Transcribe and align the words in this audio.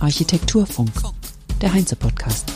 Architekturfunk, 0.00 0.90
der 1.60 1.74
Heinze-Podcast. 1.74 2.50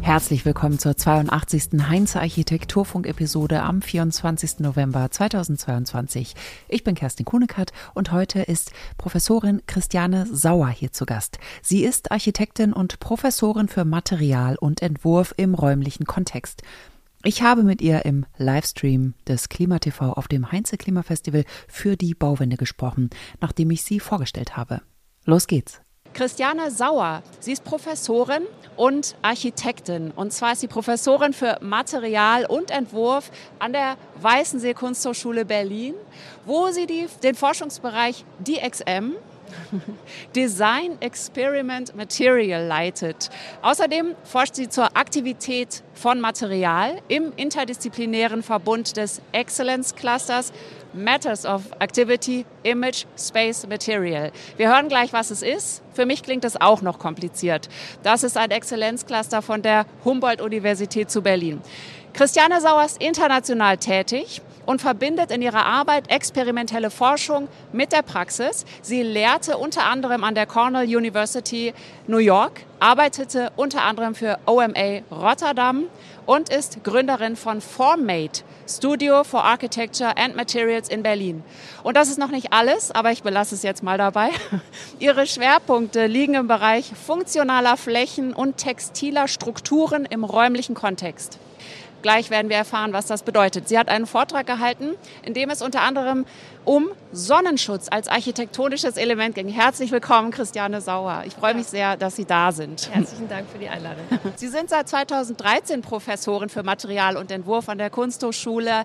Herzlich 0.00 0.44
willkommen 0.44 0.80
zur 0.80 0.96
82. 0.96 1.88
Heinze 1.88 2.18
Architekturfunk-Episode 2.18 3.62
am 3.62 3.82
24. 3.82 4.58
November 4.58 5.12
2022. 5.12 6.34
Ich 6.66 6.82
bin 6.82 6.96
Kerstin 6.96 7.24
Kuhnekert 7.24 7.72
und 7.94 8.10
heute 8.10 8.42
ist 8.42 8.72
Professorin 8.98 9.62
Christiane 9.66 10.26
Sauer 10.26 10.70
hier 10.70 10.90
zu 10.90 11.06
Gast. 11.06 11.38
Sie 11.62 11.84
ist 11.84 12.10
Architektin 12.10 12.72
und 12.72 12.98
Professorin 12.98 13.68
für 13.68 13.84
Material 13.84 14.56
und 14.56 14.82
Entwurf 14.82 15.34
im 15.36 15.54
räumlichen 15.54 16.04
Kontext. 16.04 16.64
Ich 17.26 17.40
habe 17.40 17.62
mit 17.62 17.80
ihr 17.80 18.04
im 18.04 18.26
Livestream 18.36 19.14
des 19.26 19.48
KlimaTV 19.48 20.12
auf 20.12 20.28
dem 20.28 20.52
Heinze 20.52 20.76
Klimafestival 20.76 21.44
für 21.66 21.96
die 21.96 22.12
Bauwende 22.12 22.58
gesprochen, 22.58 23.08
nachdem 23.40 23.70
ich 23.70 23.82
sie 23.82 23.98
vorgestellt 23.98 24.58
habe. 24.58 24.82
Los 25.24 25.46
geht's. 25.46 25.80
Christiane 26.12 26.70
Sauer. 26.70 27.22
Sie 27.40 27.52
ist 27.52 27.64
Professorin 27.64 28.42
und 28.76 29.16
Architektin. 29.22 30.10
Und 30.10 30.34
zwar 30.34 30.52
ist 30.52 30.60
sie 30.60 30.68
Professorin 30.68 31.32
für 31.32 31.56
Material 31.62 32.44
und 32.44 32.70
Entwurf 32.70 33.30
an 33.58 33.72
der 33.72 33.96
Weißensee 34.20 34.74
Kunsthochschule 34.74 35.46
Berlin, 35.46 35.94
wo 36.44 36.68
sie 36.72 36.86
die, 36.86 37.06
den 37.22 37.34
Forschungsbereich 37.34 38.26
DXM, 38.38 39.14
Design 40.36 40.96
Experiment 41.00 41.94
Material 41.96 42.66
leitet. 42.66 43.30
Außerdem 43.62 44.14
forscht 44.24 44.54
sie 44.56 44.68
zur 44.68 44.96
Aktivität 44.96 45.82
von 45.94 46.20
Material 46.20 47.00
im 47.08 47.32
interdisziplinären 47.36 48.42
Verbund 48.42 48.96
des 48.96 49.20
Excellence 49.32 49.94
Clusters 49.94 50.52
Matters 50.94 51.44
of 51.44 51.62
Activity, 51.80 52.46
Image, 52.62 53.04
Space, 53.18 53.66
Material. 53.66 54.30
Wir 54.56 54.68
hören 54.68 54.88
gleich, 54.88 55.12
was 55.12 55.30
es 55.32 55.42
ist. 55.42 55.82
Für 55.92 56.06
mich 56.06 56.22
klingt 56.22 56.44
es 56.44 56.60
auch 56.60 56.82
noch 56.82 56.98
kompliziert. 56.98 57.68
Das 58.02 58.22
ist 58.22 58.36
ein 58.36 58.50
Exzellenzcluster 58.50 59.42
von 59.42 59.62
der 59.62 59.86
Humboldt-Universität 60.04 61.10
zu 61.10 61.20
Berlin. 61.20 61.60
Christiane 62.12 62.60
Sauer 62.60 62.84
ist 62.84 63.02
international 63.02 63.76
tätig 63.76 64.40
und 64.66 64.80
verbindet 64.80 65.30
in 65.30 65.42
ihrer 65.42 65.66
Arbeit 65.66 66.10
experimentelle 66.10 66.90
Forschung 66.90 67.48
mit 67.72 67.92
der 67.92 68.02
Praxis. 68.02 68.64
Sie 68.82 69.02
lehrte 69.02 69.58
unter 69.58 69.84
anderem 69.84 70.24
an 70.24 70.34
der 70.34 70.46
Cornell 70.46 70.84
University 70.84 71.74
New 72.06 72.18
York, 72.18 72.62
arbeitete 72.80 73.52
unter 73.56 73.82
anderem 73.82 74.14
für 74.14 74.38
OMA 74.46 75.00
Rotterdam 75.10 75.84
und 76.26 76.48
ist 76.48 76.82
Gründerin 76.84 77.36
von 77.36 77.60
Formmate, 77.60 78.42
Studio 78.66 79.24
for 79.24 79.44
Architecture 79.44 80.16
and 80.16 80.36
Materials 80.36 80.88
in 80.88 81.02
Berlin. 81.02 81.42
Und 81.82 81.96
das 81.96 82.08
ist 82.08 82.18
noch 82.18 82.30
nicht 82.30 82.52
alles, 82.52 82.90
aber 82.90 83.12
ich 83.12 83.22
belasse 83.22 83.54
es 83.54 83.62
jetzt 83.62 83.82
mal 83.82 83.98
dabei. 83.98 84.30
Ihre 84.98 85.26
Schwerpunkte 85.26 86.06
liegen 86.06 86.34
im 86.34 86.48
Bereich 86.48 86.92
funktionaler 86.94 87.76
Flächen 87.76 88.32
und 88.32 88.56
textiler 88.56 89.28
Strukturen 89.28 90.06
im 90.06 90.24
räumlichen 90.24 90.74
Kontext. 90.74 91.38
Gleich 92.04 92.28
werden 92.28 92.50
wir 92.50 92.58
erfahren, 92.58 92.92
was 92.92 93.06
das 93.06 93.22
bedeutet. 93.22 93.66
Sie 93.66 93.78
hat 93.78 93.88
einen 93.88 94.04
Vortrag 94.04 94.46
gehalten, 94.46 94.90
in 95.22 95.32
dem 95.32 95.48
es 95.48 95.62
unter 95.62 95.80
anderem 95.80 96.26
um 96.66 96.90
Sonnenschutz 97.12 97.88
als 97.90 98.08
architektonisches 98.08 98.98
Element 98.98 99.34
ging. 99.34 99.48
Herzlich 99.48 99.90
willkommen, 99.90 100.30
Christiane 100.30 100.82
Sauer. 100.82 101.22
Ich 101.26 101.32
freue 101.32 101.54
mich 101.54 101.66
sehr, 101.66 101.96
dass 101.96 102.14
Sie 102.14 102.26
da 102.26 102.52
sind. 102.52 102.90
Herzlichen 102.92 103.30
Dank 103.30 103.48
für 103.48 103.56
die 103.56 103.70
Einladung. 103.70 104.04
Sie 104.36 104.48
sind 104.48 104.68
seit 104.68 104.86
2013 104.86 105.80
Professorin 105.80 106.50
für 106.50 106.62
Material 106.62 107.16
und 107.16 107.30
Entwurf 107.30 107.70
an 107.70 107.78
der 107.78 107.88
Kunsthochschule 107.88 108.84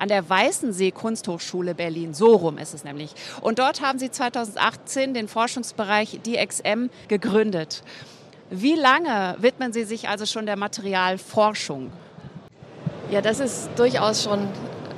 an 0.00 0.08
der 0.08 0.28
Weißensee 0.28 0.90
Kunsthochschule 0.90 1.76
Berlin. 1.76 2.14
So 2.14 2.34
rum 2.34 2.58
ist 2.58 2.74
es 2.74 2.82
nämlich. 2.82 3.14
Und 3.42 3.60
dort 3.60 3.80
haben 3.80 4.00
Sie 4.00 4.10
2018 4.10 5.14
den 5.14 5.28
Forschungsbereich 5.28 6.18
DXM 6.26 6.88
gegründet. 7.06 7.84
Wie 8.50 8.74
lange 8.74 9.36
widmen 9.38 9.72
Sie 9.72 9.84
sich 9.84 10.08
also 10.08 10.26
schon 10.26 10.46
der 10.46 10.56
Materialforschung? 10.56 11.92
Ja, 13.10 13.20
das 13.20 13.38
ist 13.38 13.68
durchaus 13.76 14.24
schon 14.24 14.48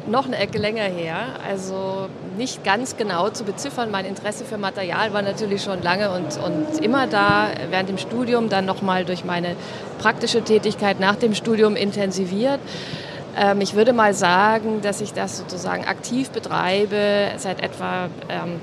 noch 0.07 0.25
eine 0.25 0.39
Ecke 0.39 0.59
länger 0.59 0.85
her. 0.85 1.19
Also 1.47 2.09
nicht 2.39 2.65
ganz 2.65 2.97
genau 2.97 3.29
zu 3.29 3.45
beziffern. 3.45 3.91
Mein 3.91 4.07
Interesse 4.07 4.45
für 4.45 4.57
Material 4.57 5.13
war 5.13 5.21
natürlich 5.23 5.63
schon 5.63 5.83
lange 5.83 6.11
und, 6.11 6.39
und 6.39 6.83
immer 6.83 7.07
da. 7.07 7.49
Während 7.71 7.91
dem 7.91 7.99
Studium 7.99 8.49
dann 8.49 8.65
nochmal 8.65 9.05
durch 9.05 9.25
meine 9.25 9.57
praktische 9.99 10.43
Tätigkeit 10.43 11.01
nach 11.01 11.17
dem 11.17 11.35
Studium 11.35 11.77
intensiviert. 11.77 12.61
Ähm, 13.37 13.61
ich 13.61 13.75
würde 13.75 13.93
mal 13.93 14.15
sagen, 14.15 14.81
dass 14.81 15.01
ich 15.01 15.13
das 15.13 15.39
sozusagen 15.39 15.85
aktiv 15.85 16.31
betreibe 16.31 17.33
seit 17.37 17.63
etwa 17.63 18.09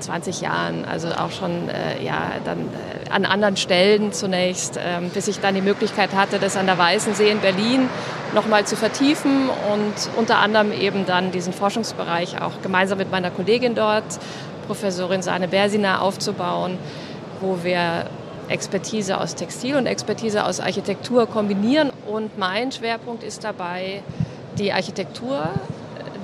20 0.00 0.36
ähm, 0.36 0.42
Jahren. 0.42 0.84
Also 0.84 1.08
auch 1.08 1.30
schon 1.30 1.68
äh, 1.68 2.04
ja, 2.04 2.32
dann 2.44 2.58
äh, 2.58 3.10
an 3.10 3.24
anderen 3.24 3.56
Stellen 3.56 4.12
zunächst, 4.12 4.78
ähm, 4.82 5.10
bis 5.10 5.28
ich 5.28 5.40
dann 5.40 5.54
die 5.54 5.62
Möglichkeit 5.62 6.10
hatte, 6.14 6.38
das 6.38 6.56
an 6.56 6.66
der 6.66 6.78
Weißen 6.78 7.14
See 7.14 7.30
in 7.30 7.40
Berlin 7.40 7.88
nochmal 8.34 8.66
zu 8.66 8.76
vertiefen 8.76 9.48
und 9.72 9.94
unter 10.16 10.38
anderem 10.38 10.72
eben 10.72 11.06
dann 11.06 11.30
diesen 11.30 11.52
Forschungsbereich 11.52 12.40
auch 12.40 12.62
gemeinsam 12.62 12.98
mit 12.98 13.10
meiner 13.10 13.30
Kollegin 13.30 13.74
dort, 13.74 14.04
Professorin 14.66 15.22
Sane 15.22 15.48
Bersina, 15.48 16.00
aufzubauen, 16.00 16.78
wo 17.40 17.58
wir 17.62 18.06
Expertise 18.48 19.20
aus 19.20 19.34
Textil 19.34 19.76
und 19.76 19.86
Expertise 19.86 20.44
aus 20.44 20.60
Architektur 20.60 21.26
kombinieren. 21.26 21.90
Und 22.06 22.38
mein 22.38 22.72
Schwerpunkt 22.72 23.22
ist 23.22 23.44
dabei 23.44 24.02
die 24.58 24.72
Architektur, 24.72 25.48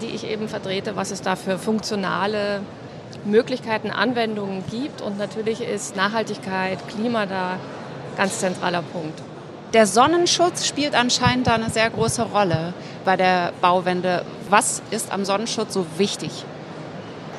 die 0.00 0.06
ich 0.06 0.28
eben 0.28 0.48
vertrete, 0.48 0.96
was 0.96 1.10
es 1.10 1.22
da 1.22 1.36
für 1.36 1.58
funktionale 1.58 2.60
Möglichkeiten, 3.24 3.90
Anwendungen 3.90 4.64
gibt. 4.70 5.02
Und 5.02 5.18
natürlich 5.18 5.60
ist 5.60 5.96
Nachhaltigkeit, 5.96 6.78
Klima 6.88 7.26
da 7.26 7.58
ganz 8.16 8.38
zentraler 8.40 8.82
Punkt. 8.82 9.20
Der 9.72 9.86
Sonnenschutz 9.86 10.66
spielt 10.66 10.94
anscheinend 10.94 11.46
da 11.46 11.54
eine 11.54 11.70
sehr 11.70 11.88
große 11.88 12.24
Rolle 12.24 12.74
bei 13.06 13.16
der 13.16 13.52
Bauwende. 13.62 14.22
Was 14.50 14.82
ist 14.90 15.10
am 15.10 15.24
Sonnenschutz 15.24 15.72
so 15.72 15.86
wichtig? 15.96 16.30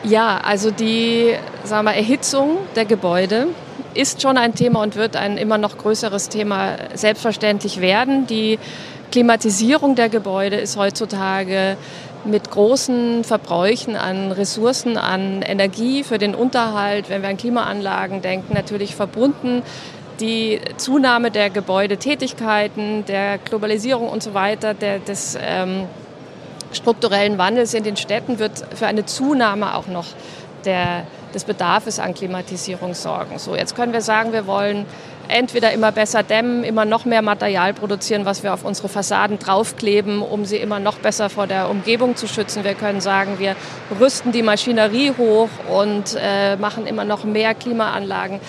Ja, 0.04 0.40
also 0.44 0.72
die 0.72 1.36
sagen 1.64 1.86
wir, 1.86 1.94
Erhitzung 1.94 2.58
der 2.76 2.86
Gebäude 2.86 3.50
ist 3.94 4.24
schon 4.24 4.38
ein 4.40 4.56
Thema 4.56 4.82
und 4.82 4.96
wird 4.96 5.16
ein 5.16 5.38
immer 5.38 5.60
noch 5.60 5.78
größeres 5.78 6.30
Thema 6.30 6.76
selbstverständlich 6.96 7.82
werden. 7.82 8.26
Die 8.26 8.58
Klimatisierung 9.12 9.94
der 9.94 10.10
Gebäude 10.10 10.56
ist 10.56 10.76
heutzutage 10.76 11.78
mit 12.26 12.50
großen 12.50 13.24
Verbräuchen 13.24 13.96
an 13.96 14.32
Ressourcen, 14.32 14.98
an 14.98 15.44
Energie 15.44 16.04
für 16.04 16.18
den 16.18 16.34
Unterhalt, 16.34 17.10
wenn 17.10 17.22
wir 17.22 17.30
an 17.30 17.38
Klimaanlagen 17.38 18.24
denken, 18.24 18.56
natürlich 18.56 18.96
verbunden. 18.96 19.62
Die 20.20 20.62
Zunahme 20.78 21.32
der 21.32 21.50
Gebäudetätigkeiten, 21.50 23.06
der 23.06 23.40
Globalisierung 23.40 24.10
und 24.10 24.22
so 24.22 24.34
weiter, 24.34 24.74
der, 24.74 25.00
des 25.00 25.38
ähm, 25.42 25.88
strukturellen 26.72 27.38
Wandels 27.38 27.74
in 27.74 27.84
den 27.84 27.98
Städten 27.98 28.40
wird 28.40 28.64
für 28.76 28.88
eine 28.88 29.06
Zunahme 29.06 29.76
auch 29.76 29.88
noch 29.88 30.06
der, 30.66 31.06
des 31.34 31.44
Bedarfs 31.44 32.00
an 32.00 32.14
Klimatisierung 32.14 32.94
sorgen. 32.94 33.40
So, 33.40 33.56
jetzt 33.56 33.76
können 33.76 33.94
wir 33.94 34.02
sagen, 34.02 34.34
wir 34.34 34.48
wollen 34.48 34.86
entweder 35.28 35.72
immer 35.72 35.92
besser 35.92 36.24
dämmen, 36.24 36.64
immer 36.64 36.86
noch 36.86 37.06
mehr 37.06 37.22
Material 37.22 37.74
produzieren, 37.74 38.26
was 38.26 38.44
wir 38.44 38.54
auf 38.54 38.66
unsere 38.66 38.90
Fassaden 38.90 39.40
draufkleben, 39.40 40.22
um 40.22 40.46
sie 40.46 40.58
immer 40.58 40.80
noch 40.80 40.98
besser 40.98 41.30
vor 41.30 41.48
der 41.48 41.70
Umgebung 41.70 42.16
zu 42.16 42.28
schützen. 42.28 42.64
Wir 42.64 42.74
können 42.74 43.02
sagen, 43.02 43.40
wir 43.40 43.56
rüsten 44.00 44.32
die 44.32 44.44
Maschinerie 44.44 45.14
hoch 45.18 45.50
und 45.70 46.18
äh, 46.20 46.56
machen 46.58 46.86
immer 46.86 47.06
noch 47.06 47.24
mehr 47.24 47.54
Klimaanlagen. 47.54 48.40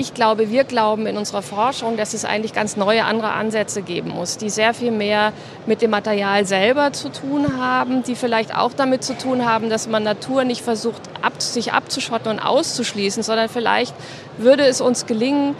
Ich 0.00 0.14
glaube, 0.14 0.48
wir 0.48 0.62
glauben 0.62 1.08
in 1.08 1.16
unserer 1.16 1.42
Forschung, 1.42 1.96
dass 1.96 2.14
es 2.14 2.24
eigentlich 2.24 2.52
ganz 2.52 2.76
neue 2.76 3.04
andere 3.04 3.32
Ansätze 3.32 3.82
geben 3.82 4.10
muss, 4.10 4.36
die 4.36 4.48
sehr 4.48 4.72
viel 4.72 4.92
mehr 4.92 5.32
mit 5.66 5.82
dem 5.82 5.90
Material 5.90 6.46
selber 6.46 6.92
zu 6.92 7.08
tun 7.08 7.60
haben, 7.60 8.04
die 8.04 8.14
vielleicht 8.14 8.54
auch 8.54 8.72
damit 8.72 9.02
zu 9.02 9.18
tun 9.18 9.44
haben, 9.44 9.70
dass 9.70 9.88
man 9.88 10.04
Natur 10.04 10.44
nicht 10.44 10.62
versucht, 10.62 11.02
ab, 11.20 11.42
sich 11.42 11.72
abzuschotten 11.72 12.30
und 12.30 12.38
auszuschließen, 12.38 13.24
sondern 13.24 13.48
vielleicht 13.48 13.92
würde 14.36 14.66
es 14.66 14.80
uns 14.80 15.06
gelingen, 15.06 15.56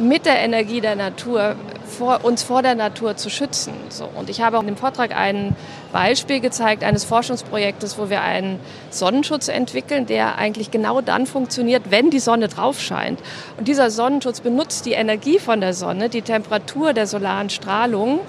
mit 0.00 0.24
der 0.24 0.38
Energie 0.38 0.80
der 0.80 0.96
Natur 0.96 1.54
vor, 1.92 2.24
uns 2.24 2.42
vor 2.42 2.62
der 2.62 2.74
Natur 2.74 3.16
zu 3.16 3.30
schützen. 3.30 3.72
So, 3.88 4.08
und 4.16 4.28
ich 4.28 4.40
habe 4.40 4.56
auch 4.56 4.62
in 4.62 4.66
dem 4.66 4.76
Vortrag 4.76 5.16
ein 5.16 5.54
Beispiel 5.92 6.40
gezeigt 6.40 6.82
eines 6.82 7.04
Forschungsprojektes, 7.04 7.98
wo 7.98 8.10
wir 8.10 8.22
einen 8.22 8.58
Sonnenschutz 8.90 9.48
entwickeln, 9.48 10.06
der 10.06 10.38
eigentlich 10.38 10.70
genau 10.70 11.00
dann 11.00 11.26
funktioniert, 11.26 11.90
wenn 11.90 12.10
die 12.10 12.18
Sonne 12.18 12.48
drauf 12.48 12.80
scheint. 12.80 13.20
Und 13.58 13.68
dieser 13.68 13.90
Sonnenschutz 13.90 14.40
benutzt 14.40 14.86
die 14.86 14.92
Energie 14.92 15.38
von 15.38 15.60
der 15.60 15.74
Sonne, 15.74 16.08
die 16.08 16.22
Temperatur 16.22 16.92
der 16.92 17.06
solaren 17.06 17.50
Strahlung, 17.50 18.20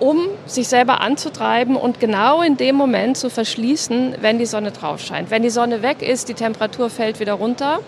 um 0.00 0.26
sich 0.46 0.66
selber 0.66 1.00
anzutreiben 1.00 1.76
und 1.76 2.00
genau 2.00 2.42
in 2.42 2.56
dem 2.56 2.74
Moment 2.74 3.16
zu 3.16 3.30
verschließen, 3.30 4.16
wenn 4.20 4.38
die 4.38 4.46
Sonne 4.46 4.72
drauf 4.72 5.00
scheint. 5.00 5.30
Wenn 5.30 5.42
die 5.42 5.50
Sonne 5.50 5.82
weg 5.82 6.02
ist, 6.02 6.28
die 6.28 6.34
Temperatur 6.34 6.90
fällt 6.90 7.20
wieder 7.20 7.34
runter 7.34 7.78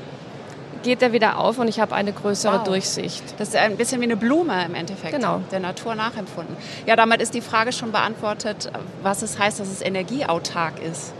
geht 0.85 1.03
er 1.03 1.13
wieder 1.13 1.39
auf 1.39 1.59
und 1.59 1.67
ich 1.67 1.81
habe 1.81 1.95
eine 1.97 2.13
größere 2.13 2.59
Wow. 2.59 2.65
Durchsicht. 2.65 3.25
Das 3.39 3.49
ist 3.49 3.57
ein 3.57 3.77
bisschen 3.77 4.01
wie 4.01 4.05
eine 4.05 4.17
Blume 4.17 4.65
im 4.65 4.77
Endeffekt. 4.77 5.17
Genau. 5.17 5.41
Der 5.51 5.59
Natur 5.59 5.97
nachempfunden. 5.97 6.57
Ja, 6.87 6.95
damit 6.95 7.21
ist 7.21 7.35
die 7.35 7.41
Frage 7.41 7.73
schon 7.73 7.91
beantwortet, 7.91 8.71
was 9.03 9.23
es 9.23 9.39
heißt, 9.39 9.59
dass 9.59 9.69
es 9.69 9.83
energieautark 9.83 10.81
ist. 10.81 11.13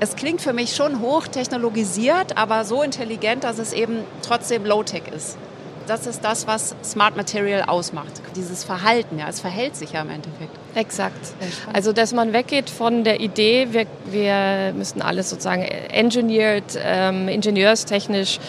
Es 0.00 0.16
klingt 0.16 0.40
für 0.40 0.52
mich 0.52 0.74
schon 0.74 1.00
hochtechnologisiert, 1.00 2.36
aber 2.36 2.64
so 2.64 2.82
intelligent, 2.82 3.44
dass 3.44 3.58
es 3.58 3.72
eben 3.72 4.00
trotzdem 4.22 4.64
Low-Tech 4.64 5.04
ist. 5.14 5.38
Das 5.86 6.06
ist 6.06 6.24
das, 6.24 6.46
was 6.46 6.74
Smart 6.82 7.14
Material 7.14 7.62
ausmacht. 7.62 8.22
Dieses 8.34 8.64
Verhalten, 8.64 9.18
ja, 9.18 9.28
es 9.28 9.40
verhält 9.40 9.76
sich 9.76 9.92
ja 9.92 10.00
im 10.00 10.08
Endeffekt. 10.08 10.56
Exakt. 10.74 11.34
Also, 11.72 11.92
dass 11.92 12.14
man 12.14 12.32
weggeht 12.32 12.70
von 12.70 13.04
der 13.04 13.20
Idee, 13.20 13.68
wir, 13.70 13.86
wir 14.06 14.72
müssen 14.74 15.02
alles 15.02 15.28
sozusagen 15.28 15.62
engineered, 15.62 16.78
ähm, 16.82 17.28
ingenieurstechnisch 17.28 18.40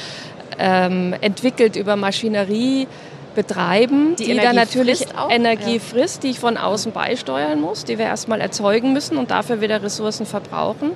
ähm, 0.60 1.14
entwickelt 1.22 1.76
über 1.76 1.96
Maschinerie 1.96 2.88
betreiben, 3.36 4.16
Die 4.16 4.26
die, 4.26 4.38
dann 4.38 4.56
natürlich 4.56 5.00
frisst 5.00 5.18
auch? 5.18 5.30
Energie 5.30 5.76
Ja. 5.76 5.80
frisst, 5.80 6.24
die 6.24 6.30
ich 6.30 6.40
von 6.40 6.58
außen 6.58 6.94
beisteuern 6.94 7.60
muss, 7.60 7.84
die 7.84 7.98
wir 7.98 8.06
erstmal 8.06 8.40
erzeugen 8.40 8.94
müssen 8.94 9.18
und 9.18 9.30
dafür 9.30 9.60
wieder 9.62 9.84
Ressourcen 9.84 10.26
verbrauchen, 10.26 10.92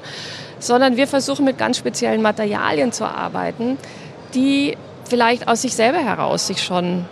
sondern 0.60 0.96
wir 0.98 1.08
versuchen 1.08 1.46
mit 1.46 1.58
ganz 1.58 1.78
speziellen 1.78 2.22
Materialien 2.22 2.92
zu 2.94 3.06
arbeiten, 3.06 3.78
die 4.34 4.78
vielleicht 5.10 5.48
aus 5.48 5.64
sich 5.64 5.74
selber 5.74 6.00
heraus 6.00 6.48
sich 6.48 6.64
schon 6.64 7.06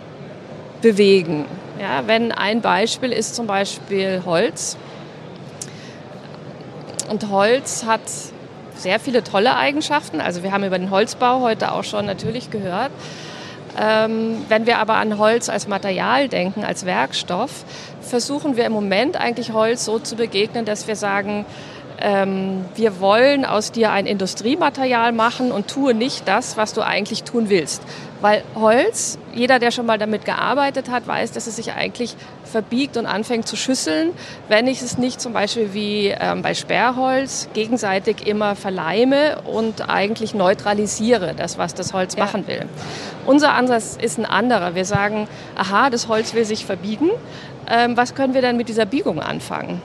bewegen. 0.80 1.44
Ja, 1.80 2.04
wenn 2.06 2.32
ein 2.32 2.60
Beispiel 2.60 3.12
ist 3.12 3.34
zum 3.34 3.46
Beispiel 3.46 4.22
Holz. 4.24 4.76
Und 7.08 7.28
Holz 7.30 7.84
hat 7.84 8.00
sehr 8.78 9.00
viele 9.00 9.24
tolle 9.24 9.56
Eigenschaften. 9.56 10.20
Also 10.20 10.42
wir 10.42 10.52
haben 10.52 10.64
über 10.64 10.78
den 10.78 10.90
Holzbau 10.90 11.40
heute 11.40 11.72
auch 11.72 11.84
schon 11.84 12.06
natürlich 12.06 12.50
gehört. 12.50 12.90
Ähm, 13.80 14.44
wenn 14.48 14.66
wir 14.66 14.78
aber 14.78 14.94
an 14.94 15.18
Holz 15.18 15.48
als 15.48 15.68
Material 15.68 16.28
denken, 16.28 16.64
als 16.64 16.84
Werkstoff, 16.84 17.64
versuchen 18.00 18.56
wir 18.56 18.64
im 18.64 18.72
Moment 18.72 19.16
eigentlich 19.16 19.52
Holz 19.52 19.84
so 19.84 19.98
zu 19.98 20.16
begegnen, 20.16 20.64
dass 20.64 20.88
wir 20.88 20.96
sagen, 20.96 21.44
ähm, 22.00 22.64
wir 22.74 23.00
wollen 23.00 23.44
aus 23.44 23.72
dir 23.72 23.90
ein 23.90 24.06
Industriematerial 24.06 25.12
machen 25.12 25.52
und 25.52 25.68
tue 25.68 25.94
nicht 25.94 26.26
das, 26.26 26.56
was 26.56 26.72
du 26.72 26.82
eigentlich 26.82 27.24
tun 27.24 27.50
willst. 27.50 27.82
Weil 28.20 28.42
Holz, 28.56 29.16
jeder, 29.32 29.58
der 29.60 29.70
schon 29.70 29.86
mal 29.86 29.96
damit 29.98 30.24
gearbeitet 30.24 30.90
hat, 30.90 31.06
weiß, 31.06 31.30
dass 31.32 31.46
es 31.46 31.54
sich 31.56 31.72
eigentlich 31.72 32.16
verbiegt 32.44 32.96
und 32.96 33.06
anfängt 33.06 33.46
zu 33.46 33.54
schüsseln, 33.54 34.10
wenn 34.48 34.66
ich 34.66 34.82
es 34.82 34.98
nicht 34.98 35.20
zum 35.20 35.32
Beispiel 35.32 35.72
wie 35.72 36.08
ähm, 36.08 36.42
bei 36.42 36.54
Sperrholz 36.54 37.48
gegenseitig 37.54 38.26
immer 38.26 38.56
verleime 38.56 39.40
und 39.44 39.88
eigentlich 39.88 40.34
neutralisiere, 40.34 41.34
das, 41.36 41.58
was 41.58 41.74
das 41.74 41.92
Holz 41.92 42.16
Ja. 42.16 42.24
machen 42.24 42.46
will. 42.48 42.66
Unser 43.26 43.52
Ansatz 43.54 43.96
ist 44.00 44.18
ein 44.18 44.26
anderer. 44.26 44.74
Wir 44.74 44.84
sagen, 44.84 45.28
aha, 45.56 45.88
das 45.90 46.08
Holz 46.08 46.34
will 46.34 46.44
sich 46.44 46.64
verbiegen. 46.66 47.10
Ähm, 47.70 47.96
was 47.96 48.14
können 48.16 48.34
wir 48.34 48.42
dann 48.42 48.56
mit 48.56 48.68
dieser 48.68 48.86
Biegung 48.86 49.20
anfangen? 49.20 49.80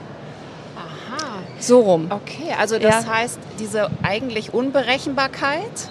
Aha. 0.76 1.38
So 1.60 1.80
rum. 1.80 2.06
Okay, 2.10 2.52
also 2.58 2.78
das 2.78 3.04
Ja. 3.04 3.12
heißt, 3.14 3.38
diese 3.60 3.90
eigentlich 4.02 4.52
Unberechenbarkeit, 4.54 5.90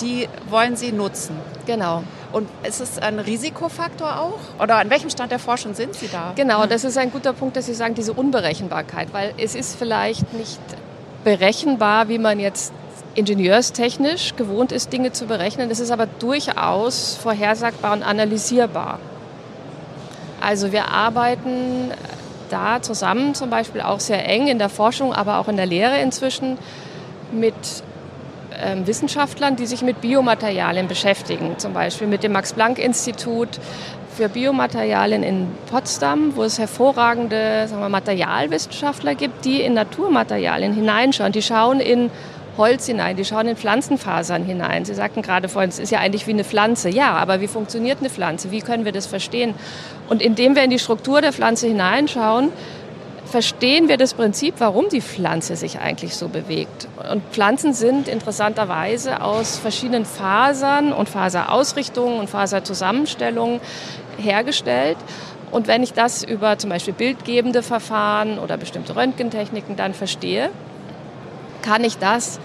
die 0.00 0.28
wollen 0.48 0.76
Sie 0.76 0.92
nutzen. 0.92 1.36
Genau. 1.66 2.02
Und 2.32 2.48
ist 2.62 2.80
es 2.80 2.98
ein 2.98 3.18
Risikofaktor 3.18 4.20
auch? 4.20 4.62
Oder 4.62 4.76
an 4.76 4.90
welchem 4.90 5.10
Stand 5.10 5.32
der 5.32 5.38
Forschung 5.38 5.74
sind 5.74 5.94
Sie 5.94 6.08
da? 6.08 6.32
Genau, 6.36 6.66
das 6.66 6.84
ist 6.84 6.98
ein 6.98 7.10
guter 7.10 7.32
Punkt, 7.32 7.56
dass 7.56 7.66
Sie 7.66 7.74
sagen, 7.74 7.94
diese 7.94 8.12
Unberechenbarkeit, 8.12 9.12
weil 9.12 9.32
es 9.38 9.54
ist 9.54 9.76
vielleicht 9.76 10.32
nicht 10.34 10.60
berechenbar, 11.24 12.08
wie 12.08 12.18
man 12.18 12.38
jetzt 12.38 12.72
ingenieurstechnisch 13.14 14.36
gewohnt 14.36 14.72
ist, 14.72 14.92
Dinge 14.92 15.12
zu 15.12 15.26
berechnen. 15.26 15.70
Es 15.70 15.80
ist 15.80 15.90
aber 15.90 16.06
durchaus 16.06 17.18
vorhersagbar 17.20 17.92
und 17.92 18.02
analysierbar. 18.02 18.98
Also 20.40 20.70
wir 20.72 20.88
arbeiten 20.88 21.90
da 22.50 22.80
zusammen 22.80 23.34
zum 23.34 23.50
Beispiel 23.50 23.80
auch 23.80 24.00
sehr 24.00 24.26
eng 24.28 24.46
in 24.46 24.58
der 24.58 24.68
Forschung, 24.68 25.12
aber 25.12 25.38
auch 25.38 25.48
in 25.48 25.56
der 25.56 25.66
Lehre 25.66 26.00
inzwischen 26.00 26.58
mit 27.32 27.54
ähm, 28.62 28.86
Wissenschaftlern, 28.86 29.56
die 29.56 29.66
sich 29.66 29.82
mit 29.82 30.00
Biomaterialien 30.00 30.88
beschäftigen. 30.88 31.58
Zum 31.58 31.72
Beispiel 31.72 32.06
mit 32.06 32.22
dem 32.22 32.32
Max-Planck-Institut 32.32 33.60
für 34.16 34.28
Biomaterialien 34.28 35.22
in 35.22 35.46
Potsdam, 35.70 36.34
wo 36.34 36.42
es 36.42 36.58
hervorragende 36.58 37.68
wir, 37.70 37.88
Materialwissenschaftler 37.88 39.14
gibt, 39.14 39.44
die 39.44 39.60
in 39.60 39.74
Naturmaterialien 39.74 40.72
hineinschauen. 40.72 41.32
Die 41.32 41.42
schauen 41.42 41.78
in 41.78 42.10
Holz 42.56 42.86
hinein, 42.86 43.16
die 43.16 43.24
schauen 43.24 43.46
in 43.46 43.56
Pflanzenfasern 43.56 44.44
hinein. 44.44 44.84
Sie 44.84 44.92
sagten 44.92 45.22
gerade 45.22 45.48
vorhin, 45.48 45.70
es 45.70 45.78
ist 45.78 45.90
ja 45.90 46.00
eigentlich 46.00 46.26
wie 46.26 46.32
eine 46.32 46.42
Pflanze. 46.42 46.88
Ja, 46.88 47.12
aber 47.12 47.40
wie 47.40 47.46
funktioniert 47.46 48.00
eine 48.00 48.10
Pflanze? 48.10 48.50
Wie 48.50 48.60
können 48.60 48.84
wir 48.84 48.90
das 48.90 49.06
verstehen? 49.06 49.54
Und 50.08 50.20
indem 50.20 50.56
wir 50.56 50.64
in 50.64 50.70
die 50.70 50.80
Struktur 50.80 51.20
der 51.20 51.32
Pflanze 51.32 51.68
hineinschauen, 51.68 52.50
verstehen 53.28 53.88
wir 53.88 53.96
das 53.98 54.14
Prinzip, 54.14 54.54
warum 54.58 54.88
die 54.88 55.02
Pflanze 55.02 55.56
sich 55.56 55.78
eigentlich 55.80 56.16
so 56.16 56.28
bewegt. 56.28 56.88
Und 57.12 57.22
Pflanzen 57.30 57.74
sind 57.74 58.08
interessanterweise 58.08 59.22
aus 59.22 59.58
verschiedenen 59.58 60.04
Fasern 60.04 60.92
und 60.92 61.08
Faserausrichtungen 61.08 62.18
und 62.18 62.30
Faserzusammenstellungen 62.30 63.60
hergestellt. 64.16 64.96
Und 65.50 65.66
wenn 65.66 65.82
ich 65.82 65.92
das 65.92 66.24
über 66.24 66.58
zum 66.58 66.70
Beispiel 66.70 66.94
bildgebende 66.94 67.62
Verfahren 67.62 68.38
oder 68.38 68.56
bestimmte 68.56 68.96
Röntgentechniken 68.96 69.76
dann 69.76 69.94
verstehe, 69.94 70.50
kann 71.62 71.84
ich 71.84 71.98
das 71.98 72.40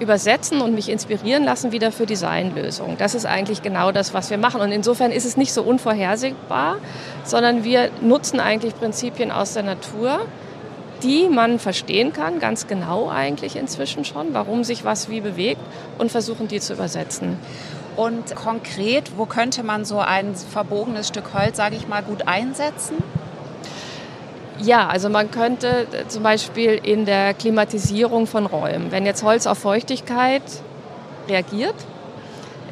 übersetzen 0.00 0.60
und 0.60 0.74
mich 0.74 0.88
inspirieren 0.88 1.44
lassen 1.44 1.72
wieder 1.72 1.92
für 1.92 2.06
Designlösungen. 2.06 2.96
Das 2.98 3.14
ist 3.14 3.26
eigentlich 3.26 3.62
genau 3.62 3.92
das, 3.92 4.14
was 4.14 4.30
wir 4.30 4.38
machen. 4.38 4.60
Und 4.60 4.72
insofern 4.72 5.10
ist 5.10 5.24
es 5.24 5.36
nicht 5.36 5.52
so 5.52 5.62
unvorhersehbar, 5.62 6.76
sondern 7.24 7.64
wir 7.64 7.90
nutzen 8.00 8.40
eigentlich 8.40 8.74
Prinzipien 8.76 9.30
aus 9.30 9.54
der 9.54 9.64
Natur, 9.64 10.20
die 11.02 11.28
man 11.28 11.58
verstehen 11.58 12.12
kann, 12.12 12.40
ganz 12.40 12.66
genau 12.66 13.08
eigentlich 13.08 13.56
inzwischen 13.56 14.04
schon, 14.04 14.34
warum 14.34 14.64
sich 14.64 14.84
was 14.84 15.08
wie 15.08 15.20
bewegt 15.20 15.60
und 15.98 16.10
versuchen 16.10 16.48
die 16.48 16.60
zu 16.60 16.72
übersetzen. 16.72 17.38
Und 17.96 18.34
konkret, 18.36 19.12
wo 19.16 19.26
könnte 19.26 19.64
man 19.64 19.84
so 19.84 19.98
ein 19.98 20.34
verbogenes 20.34 21.08
Stück 21.08 21.34
Holz, 21.34 21.56
sage 21.56 21.76
ich 21.76 21.88
mal, 21.88 22.02
gut 22.02 22.28
einsetzen? 22.28 22.96
Ja, 24.60 24.88
also 24.88 25.08
man 25.08 25.30
könnte 25.30 25.86
äh, 25.92 26.08
zum 26.08 26.22
Beispiel 26.22 26.80
in 26.82 27.04
der 27.04 27.34
Klimatisierung 27.34 28.26
von 28.26 28.46
Räumen, 28.46 28.90
wenn 28.90 29.06
jetzt 29.06 29.22
Holz 29.22 29.46
auf 29.46 29.58
Feuchtigkeit 29.58 30.42
reagiert, 31.28 31.74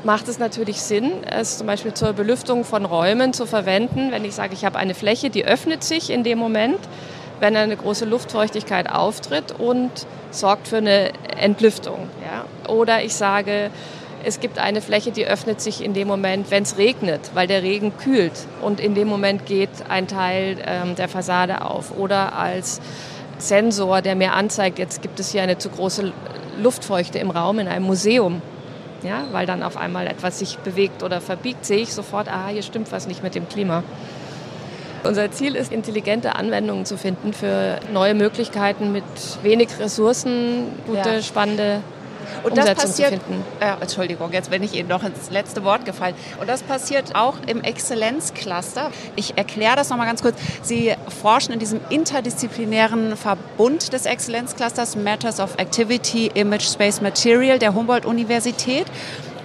macht 0.05 0.29
es 0.29 0.39
natürlich 0.39 0.81
Sinn, 0.81 1.13
es 1.29 1.59
zum 1.59 1.67
Beispiel 1.67 1.95
zur 1.95 2.13
Belüftung 2.13 2.65
von 2.65 2.85
Räumen 2.85 3.33
zu 3.33 3.47
verwenden. 3.47 4.13
Wenn 4.13 4.25
ich 4.25 4.35
sage, 4.35 4.55
ich 4.55 4.65
habe 4.65 4.79
eine 4.79 4.95
Fläche, 4.95 5.31
die 5.31 5.45
öffnet 5.45 5.83
sich 5.83 6.11
in 6.11 6.23
dem 6.23 6.39
Moment, 6.39 6.79
wenn 7.41 7.57
eine 7.57 7.77
große 7.77 8.05
Luftfeuchtigkeit 8.05 8.91
auftritt 8.91 9.53
und 9.59 9.91
sorgt 10.31 10.69
für 10.69 10.79
eine 10.79 11.11
Entlüftung. 11.37 12.09
Ja? 12.23 12.73
Oder 12.73 13.03
ich 13.03 13.15
sage, 13.15 13.71
es 14.27 14.41
gibt 14.41 14.59
eine 14.59 14.81
Fläche, 14.81 15.13
die 15.13 15.25
öffnet 15.25 15.61
sich 15.61 15.85
in 15.85 15.95
dem 15.95 16.09
Moment, 16.09 16.51
wenn 16.51 16.65
es 16.65 16.79
regnet, 16.79 17.31
weil 17.35 17.47
der 17.47 17.63
Regen 17.63 17.97
kühlt 17.97 18.33
und 18.61 18.81
in 18.81 18.97
dem 18.97 19.07
Moment 19.07 19.47
geht 19.47 19.71
ein 19.89 20.09
Teil 20.09 20.57
ähm, 20.67 20.97
der 20.97 21.09
Fassade 21.09 21.63
auf. 21.63 21.97
Oder 21.97 22.37
als 22.37 22.81
Sensor, 23.39 24.03
der 24.03 24.17
mir 24.17 24.33
anzeigt, 24.33 24.81
jetzt 24.81 25.01
gibt 25.01 25.21
es 25.21 25.31
hier 25.31 25.43
eine 25.43 25.59
zu 25.59 25.69
große 25.69 26.13
Luftfeuchte 26.61 27.21
im 27.21 27.31
Raum 27.31 27.61
in 27.61 27.69
einem 27.69 27.85
Museum. 27.87 28.43
Ja, 29.05 29.27
weil 29.31 29.47
dann 29.47 29.63
auf 29.63 29.77
einmal 29.77 30.09
etwas 30.09 30.41
sich 30.41 30.59
bewegt 30.59 31.05
oder 31.05 31.21
verbiegt, 31.21 31.65
sehe 31.65 31.79
ich 31.79 31.95
sofort, 31.95 32.27
aha, 32.29 32.49
hier 32.49 32.63
stimmt 32.63 32.91
was 32.91 33.07
nicht 33.07 33.23
mit 33.23 33.37
dem 33.37 33.49
Klima. 33.49 33.85
Unser 35.05 35.31
Ziel 35.31 35.55
ist, 35.55 35.71
intelligente 35.71 36.35
Anwendungen 36.35 36.85
zu 36.85 36.97
finden 36.97 37.33
für 37.33 37.79
neue 37.93 38.15
Möglichkeiten 38.15 38.91
mit 38.91 39.05
wenig 39.45 39.69
Ressourcen, 39.79 40.65
gute, 40.85 41.11
Ja. 41.11 41.23
spannende 41.23 41.83
Und 42.43 42.57
das 42.57 42.69
Umsetzung 42.69 42.91
passiert, 42.91 43.13
zu 43.15 43.21
finden. 43.21 43.45
Ja, 43.61 43.79
Entschuldigung, 43.81 44.33
jetzt 44.33 44.51
bin 44.51 44.63
ich 44.63 44.75
Ihnen 44.75 44.89
noch 44.89 45.03
ins 45.03 45.31
letzte 45.31 45.65
Wort 45.65 45.85
gefallen. 45.85 46.15
Und 46.41 46.49
das 46.49 46.63
passiert 46.63 47.15
auch 47.15 47.35
im 47.47 47.63
Exzellenzcluster. 47.63 48.91
Ich 49.17 49.37
erkläre 49.37 49.77
das 49.77 49.91
nochmal 49.91 50.07
ganz 50.07 50.23
kurz. 50.23 50.37
Sie 50.63 50.95
forschen 51.21 51.53
in 51.53 51.59
diesem 51.59 51.81
interdisziplinären 51.91 53.17
Verbund 53.17 53.93
des 53.93 54.07
Exzellenzclusters 54.07 54.97
Matters 54.97 55.41
of 55.41 55.57
Activity, 55.59 56.31
Image, 56.35 56.69
Space, 56.69 57.01
Material 57.01 57.59
der 57.59 57.75
Humboldt-Universität. 57.75 58.87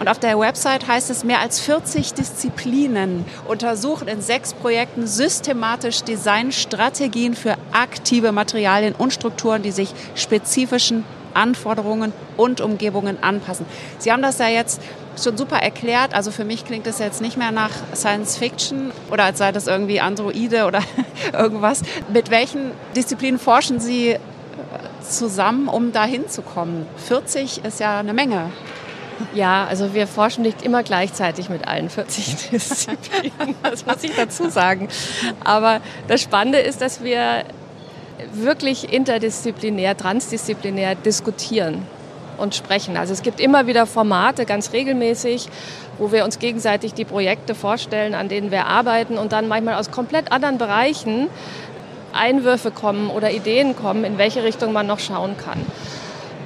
Und 0.02 0.08
auf 0.08 0.18
der 0.18 0.40
Website 0.40 0.88
heißt 0.88 1.12
es, 1.12 1.24
mehr 1.24 1.42
als 1.42 1.60
40 1.60 2.16
Disziplinen 2.16 3.24
untersuchen 3.48 4.08
in 4.08 4.20
sechs 4.20 4.52
Projekten 4.56 5.06
systematisch 5.06 6.02
Designstrategien 6.02 7.36
für 7.36 7.56
aktive 7.72 8.32
Materialien 8.32 8.96
und 8.98 9.14
Strukturen, 9.14 9.62
die 9.62 9.70
sich 9.70 9.94
spezifischen 10.16 11.04
Anforderungen 11.34 12.14
und 12.38 12.62
Umgebungen 12.62 13.22
anpassen. 13.22 13.66
Sie 13.98 14.12
haben 14.12 14.22
das 14.22 14.40
ja 14.40 14.48
jetzt 14.48 14.82
schon 15.22 15.38
super 15.38 15.58
erklärt. 15.58 16.14
Also 16.14 16.32
für 16.32 16.46
mich 16.46 16.66
klingt 16.66 16.86
das 16.86 17.00
jetzt 17.00 17.22
nicht 17.22 17.38
mehr 17.38 17.52
nach 17.52 17.72
Science 17.94 18.38
Fiction 18.38 18.92
oder 19.12 19.26
als 19.26 19.38
sei 19.38 19.52
das 19.52 19.68
irgendwie 19.68 20.00
Androide 20.00 20.66
oder 20.66 20.82
irgendwas. 21.34 21.82
Mit 22.12 22.32
welchen 22.32 22.72
Disziplinen 22.96 23.40
forschen 23.40 23.80
Sie 23.80 24.18
zusammen, 25.02 25.68
um 25.68 25.92
da 25.92 26.06
hinzukommen? 26.06 26.86
40 27.08 27.64
ist 27.66 27.80
ja 27.80 28.00
eine 28.00 28.14
Menge. 28.14 28.52
Ja, 29.34 29.66
also 29.66 29.94
wir 29.94 30.08
forschen 30.08 30.42
nicht 30.42 30.64
immer 30.64 30.82
gleichzeitig 30.84 31.50
mit 31.50 31.68
allen 31.68 31.90
40 31.90 32.50
Disziplinen, 32.52 33.56
das 33.64 33.86
muss 33.86 34.04
ich 34.04 34.16
dazu 34.16 34.50
sagen. 34.50 34.88
Aber 35.44 35.82
das 36.08 36.22
Spannende 36.22 36.60
ist, 36.60 36.82
dass 36.82 37.04
wir 37.04 37.44
wirklich 38.34 38.92
interdisziplinär, 38.92 39.98
transdisziplinär 39.98 40.96
diskutieren 40.96 41.86
und 42.38 42.56
sprechen. 42.56 42.98
Also 42.98 43.14
es 43.14 43.22
gibt 43.22 43.40
immer 43.40 43.68
wieder 43.68 43.86
Formate, 43.86 44.46
ganz 44.46 44.74
regelmäßig, 44.74 45.48
wo 45.98 46.12
wir 46.12 46.26
uns 46.26 46.40
gegenseitig 46.40 46.94
die 46.94 47.06
Projekte 47.06 47.56
vorstellen, 47.56 48.16
an 48.16 48.30
denen 48.30 48.52
wir 48.52 48.66
arbeiten 48.66 49.18
und 49.18 49.32
dann 49.32 49.48
manchmal 49.48 49.76
aus 49.76 49.92
komplett 49.92 50.32
anderen 50.32 50.58
Bereichen 50.58 51.28
Einwürfe 52.14 52.72
kommen 52.72 53.10
oder 53.10 53.32
Ideen 53.32 53.76
kommen, 53.76 54.04
in 54.04 54.18
welche 54.18 54.44
Richtung 54.44 54.74
man 54.74 54.88
noch 54.88 55.00
schauen 55.00 55.36
kann. 55.38 55.60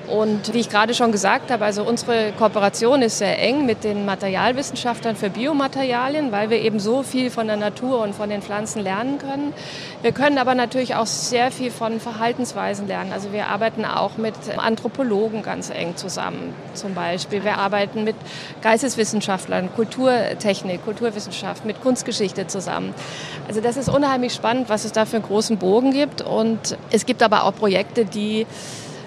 Und 0.08 0.54
wie 0.54 0.60
ich 0.60 0.70
gerade 0.70 0.94
schon 0.94 1.12
gesagt 1.12 1.52
habe, 1.52 1.66
also 1.66 1.84
unsere 1.84 2.32
Kooperation 2.34 3.02
ist 3.02 3.18
sehr 3.18 3.40
eng 3.40 3.66
mit 3.66 3.84
den 3.84 4.06
Materialwissenschaftlern 4.06 5.16
für 5.16 5.30
Biomaterialien, 5.30 6.32
weil 6.32 6.50
wir 6.50 6.60
eben 6.60 6.80
so 6.80 7.04
viel 7.04 7.32
von 7.32 7.48
der 7.48 7.58
Natur 7.58 8.02
und 8.02 8.14
von 8.14 8.30
den 8.30 8.42
Pflanzen 8.42 8.84
lernen 8.84 9.18
können. 9.18 9.54
Wir 10.02 10.12
können 10.12 10.38
aber 10.38 10.54
natürlich 10.54 10.96
auch 10.96 11.08
sehr 11.08 11.52
viel 11.52 11.72
von 11.72 12.00
Verhaltensweisen 12.00 12.88
lernen. 12.88 13.12
Also 13.12 13.34
wir 13.34 13.48
arbeiten 13.48 13.86
auch 13.86 14.18
mit 14.18 14.36
Anthropologen 14.58 15.42
ganz 15.42 15.70
eng 15.70 15.96
zusammen 15.96 16.54
zum 16.74 16.94
Beispiel. 16.94 17.44
Wir 17.44 17.58
arbeiten 17.58 18.04
mit 18.04 18.16
Geisteswissenschaftlern, 18.62 19.70
Kulturtechnik, 19.76 20.84
Kulturwissenschaft, 20.86 21.66
mit 21.66 21.82
Kunstgeschichte 21.82 22.48
zusammen. 22.48 22.94
Also 23.48 23.62
das 23.62 23.78
ist 23.78 23.90
unheimlich 23.90 24.34
spannend, 24.34 24.70
was 24.70 24.86
es 24.86 24.92
da 24.92 25.06
für 25.06 25.18
einen 25.18 25.26
großen 25.26 25.58
Bogen 25.58 25.92
gibt. 25.92 26.22
Und 26.22 26.78
es 26.92 27.06
gibt 27.06 27.24
aber 27.24 27.46
auch 27.46 27.56
Projekte, 27.56 28.06
die 28.06 28.46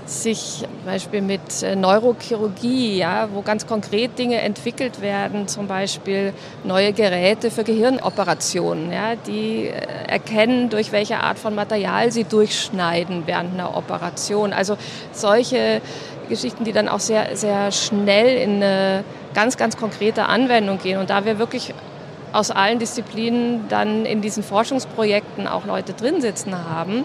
sich 0.09 0.61
zum 0.61 0.85
Beispiel 0.87 1.21
mit 1.21 1.63
äh, 1.63 1.77
Neurochirurgie, 1.77 2.97
ja, 2.97 3.29
wo 3.33 3.43
ganz 3.43 3.67
konkret 3.67 4.19
Dinge 4.19 4.41
entwickelt 4.41 5.01
werden, 5.01 5.49
zum 5.49 5.67
Beispiel 5.67 6.33
neue 6.65 6.93
Geräte 6.93 7.51
für 7.51 7.65
Gehirnoperationen, 7.65 8.91
ja, 8.93 9.17
die 9.17 9.67
äh, 9.67 9.73
erkennen, 10.07 10.71
durch 10.71 10.93
welche 10.93 11.19
Art 11.19 11.39
von 11.39 11.55
Material 11.55 12.11
sie 12.11 12.25
durchschneiden 12.25 13.25
während 13.27 13.55
einer 13.55 13.77
Operation. 13.77 14.53
Also 14.53 14.77
solche 15.13 15.81
Geschichten, 16.29 16.65
die 16.65 16.73
dann 16.73 16.89
auch 16.89 17.01
sehr, 17.01 17.37
sehr 17.37 17.71
schnell 17.73 18.37
in 18.37 18.63
eine 18.63 19.05
ganz, 19.35 19.57
ganz 19.57 19.77
konkrete 19.77 20.27
Anwendung 20.27 20.79
gehen. 20.79 20.99
Und 20.99 21.11
da 21.11 21.25
wir 21.25 21.39
wirklich 21.39 21.75
aus 22.33 22.51
allen 22.51 22.79
Disziplinen 22.79 23.69
dann 23.69 24.05
in 24.05 24.21
diesen 24.21 24.43
Forschungsprojekten 24.43 25.47
auch 25.47 25.65
Leute 25.65 25.93
drin 25.95 26.21
sitzen 26.21 26.55
haben, 26.69 27.05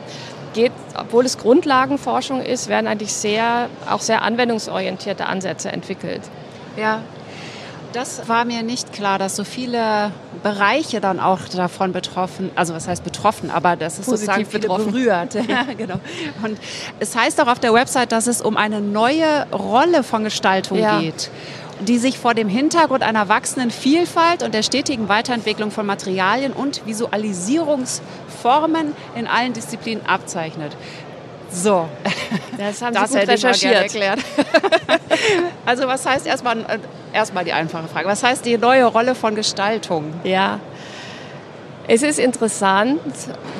geht, 0.53 0.71
obwohl 0.97 1.25
es 1.25 1.37
Grundlagenforschung 1.37 2.41
ist, 2.41 2.67
werden 2.67 2.87
eigentlich 2.87 3.13
sehr, 3.13 3.69
auch 3.89 4.01
sehr 4.01 4.21
anwendungsorientierte 4.21 5.25
Ansätze 5.25 5.71
entwickelt. 5.71 6.21
Ja, 6.77 7.01
das 7.93 8.27
war 8.27 8.43
mir 8.43 8.63
nicht 8.63 8.91
klar, 8.91 9.19
dass 9.19 9.35
so 9.35 9.43
viele 9.43 10.11
Bereiche 10.41 10.99
dann 10.99 11.19
auch 11.19 11.41
davon 11.47 11.93
betroffen, 11.93 12.51
also 12.55 12.73
was 12.73 12.87
heißt 12.87 13.03
betroffen, 13.03 13.51
aber 13.51 13.75
das 13.75 13.99
ist 13.99 14.05
Positiv 14.05 14.25
sozusagen 14.25 14.45
viele 14.45 14.61
betroffen. 14.61 14.91
berührt. 14.91 15.33
ja, 15.47 15.63
genau. 15.77 15.99
Und 16.43 16.57
es 16.99 17.15
heißt 17.15 17.39
auch 17.41 17.47
auf 17.47 17.59
der 17.59 17.73
Website, 17.73 18.11
dass 18.11 18.27
es 18.27 18.41
um 18.41 18.57
eine 18.57 18.81
neue 18.81 19.45
Rolle 19.51 20.03
von 20.03 20.23
Gestaltung 20.23 20.79
ja. 20.79 20.99
geht 20.99 21.29
die 21.81 21.97
sich 21.97 22.17
vor 22.17 22.33
dem 22.33 22.47
Hintergrund 22.47 23.03
einer 23.03 23.29
wachsenden 23.29 23.71
Vielfalt 23.71 24.43
und 24.43 24.53
der 24.53 24.63
stetigen 24.63 25.09
Weiterentwicklung 25.09 25.71
von 25.71 25.85
Materialien 25.85 26.53
und 26.53 26.85
Visualisierungsformen 28.43 28.93
in 29.15 29.27
allen 29.27 29.53
Disziplinen 29.53 30.05
abzeichnet. 30.05 30.75
So, 31.49 31.87
das 32.57 32.81
haben 32.81 32.93
Sie 32.93 32.99
das 32.99 33.11
gut 33.11 33.27
recherchiert. 33.29 33.75
erklärt. 33.75 34.19
also 35.65 35.87
was 35.87 36.05
heißt 36.05 36.25
erstmal, 36.25 36.59
äh, 36.59 36.79
erstmal 37.13 37.45
die 37.45 37.53
einfache 37.53 37.87
Frage, 37.87 38.07
was 38.07 38.23
heißt 38.23 38.45
die 38.45 38.57
neue 38.57 38.85
Rolle 38.85 39.13
von 39.15 39.35
Gestaltung? 39.35 40.13
Ja, 40.23 40.59
es 41.87 42.01
ist 42.01 42.17
interessant, 42.17 43.01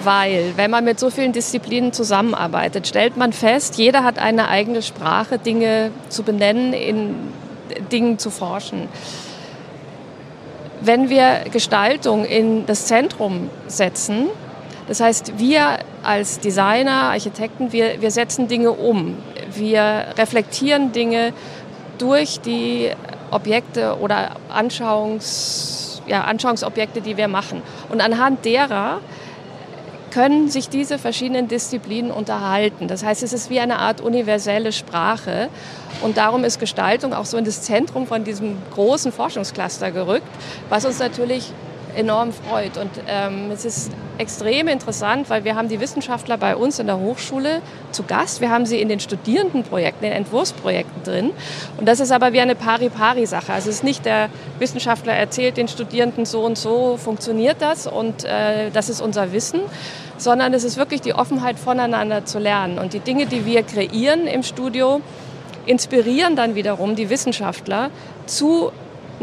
weil 0.04 0.54
wenn 0.56 0.72
man 0.72 0.86
mit 0.86 0.98
so 1.00 1.10
vielen 1.10 1.34
Disziplinen 1.34 1.92
zusammenarbeitet, 1.92 2.88
stellt 2.88 3.18
man 3.18 3.34
fest, 3.34 3.78
jeder 3.78 4.04
hat 4.04 4.18
eine 4.18 4.48
eigene 4.48 4.82
Sprache, 4.82 5.38
Dinge 5.38 5.92
zu 6.08 6.24
benennen, 6.24 6.74
in 6.74 7.16
Dingen 7.92 8.18
zu 8.18 8.30
forschen. 8.30 8.88
Wenn 10.80 11.10
wir 11.10 11.44
Gestaltung 11.52 12.25
in 12.25 12.66
das 12.66 12.88
Zentrum 12.88 13.50
setzen, 13.68 14.30
das 14.88 15.00
heißt, 15.00 15.40
wir 15.40 15.80
als 16.04 16.40
Designer, 16.40 17.12
Architekten, 17.12 17.72
wir, 17.72 18.02
wir 18.02 18.12
setzen 18.12 18.48
Dinge 18.48 18.72
um. 18.72 19.18
Wir 19.54 20.08
reflektieren 20.18 20.92
Dinge 20.92 21.34
durch 21.98 22.40
die 22.42 22.92
Objekte 23.32 23.98
oder 24.00 24.36
Anschauungs, 24.50 26.02
ja, 26.08 26.24
Anschauungsobjekte, 26.24 27.02
die 27.02 27.18
wir 27.18 27.28
machen. 27.28 27.62
Und 27.90 28.02
anhand 28.02 28.46
derer 28.46 29.00
können 30.12 30.48
sich 30.48 30.70
diese 30.70 31.00
verschiedenen 31.00 31.48
Disziplinen 31.48 32.12
unterhalten. 32.12 32.88
Das 32.88 33.04
heißt, 33.04 33.24
es 33.24 33.34
ist 33.34 33.50
wie 33.50 33.60
eine 33.60 33.80
Art 33.80 34.00
universelle 34.00 34.72
Sprache. 34.72 35.50
Und 36.04 36.18
darum 36.18 36.44
ist 36.44 36.60
Gestaltung 36.60 37.13
auch 37.13 37.25
so 37.25 37.38
in 37.38 37.46
das 37.46 37.63
Zentrum 37.63 38.06
von 38.06 38.24
diesem 38.24 38.58
großen 38.74 39.12
Forschungscluster 39.12 39.92
gerückt, 39.92 40.28
was 40.70 40.86
uns 40.86 41.00
natürlich 41.00 41.52
enorm 41.95 42.33
freut. 42.33 42.77
Und 42.77 42.89
ähm, 43.07 43.51
es 43.51 43.65
ist 43.65 43.91
extrem 44.17 44.67
interessant, 44.67 45.29
weil 45.29 45.43
wir 45.43 45.55
haben 45.55 45.69
die 45.69 45.79
Wissenschaftler 45.79 46.38
bei 46.38 46.55
uns 46.55 46.79
in 46.79 46.88
der 46.88 47.00
Hochschule 47.00 47.62
zu 47.91 48.03
Gast. 48.03 48.41
Wir 48.41 48.50
haben 48.50 48.65
sie 48.65 48.79
in 48.79 48.89
den 48.89 49.00
Studierendenprojekten, 49.00 50.05
in 50.05 50.12
den 50.12 50.17
Entwurfsprojekten 50.17 51.03
drin. 51.03 51.31
Und 51.77 51.88
das 51.88 52.00
ist 52.00 52.12
aber 52.12 52.33
wie 52.33 52.39
eine 52.39 52.55
Pari-Pari-Sache. 52.55 53.53
Also 53.53 53.69
es 53.69 53.77
ist 53.77 53.83
nicht 53.83 54.05
der 54.05 54.29
Wissenschaftler 54.59 55.13
erzählt 55.13 55.57
den 55.57 55.67
Studierenden 55.67 56.25
so 56.25 56.41
und 56.45 56.57
so 56.57 56.97
funktioniert 56.97 57.57
das 57.59 57.88
und 57.88 58.23
äh, 58.23 58.69
das 58.71 58.89
ist 58.89 59.01
unser 59.01 59.31
Wissen, 59.31 59.62
sondern 60.17 60.53
es 60.53 60.63
ist 60.63 60.77
wirklich 60.77 61.01
die 61.01 61.13
Offenheit 61.13 61.57
voneinander 61.59 62.25
zu 62.25 62.39
lernen. 62.39 62.77
Und 62.79 62.93
die 62.93 63.00
Dinge, 63.00 63.25
die 63.25 63.45
wir 63.45 63.63
kreieren 63.63 64.27
im 64.27 64.43
Studio, 64.43 65.01
inspirieren 65.65 66.35
dann 66.35 66.55
wiederum 66.55 66.95
die 66.95 67.09
Wissenschaftler 67.09 67.89
zu 68.25 68.71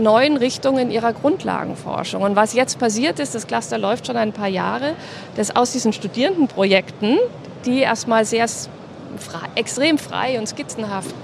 neuen 0.02 0.36
Richtungen 0.36 0.90
ihrer 0.90 1.12
Grundlagenforschung. 1.12 2.22
Und 2.22 2.36
was 2.36 2.54
jetzt 2.54 2.78
passiert 2.78 3.18
ist, 3.18 3.34
das 3.34 3.46
Cluster 3.46 3.78
läuft 3.78 4.06
schon 4.06 4.16
ein 4.16 4.32
paar 4.32 4.48
Jahre, 4.48 4.94
dass 5.36 5.54
aus 5.54 5.72
diesen 5.72 5.92
Studierendenprojekten, 5.92 7.18
die 7.66 7.80
erstmal 7.80 8.24
sehr 8.24 8.46
frei, 8.48 9.48
extrem 9.54 9.98
frei 9.98 10.38
und 10.38 10.46
skizzenhaft 10.46 11.14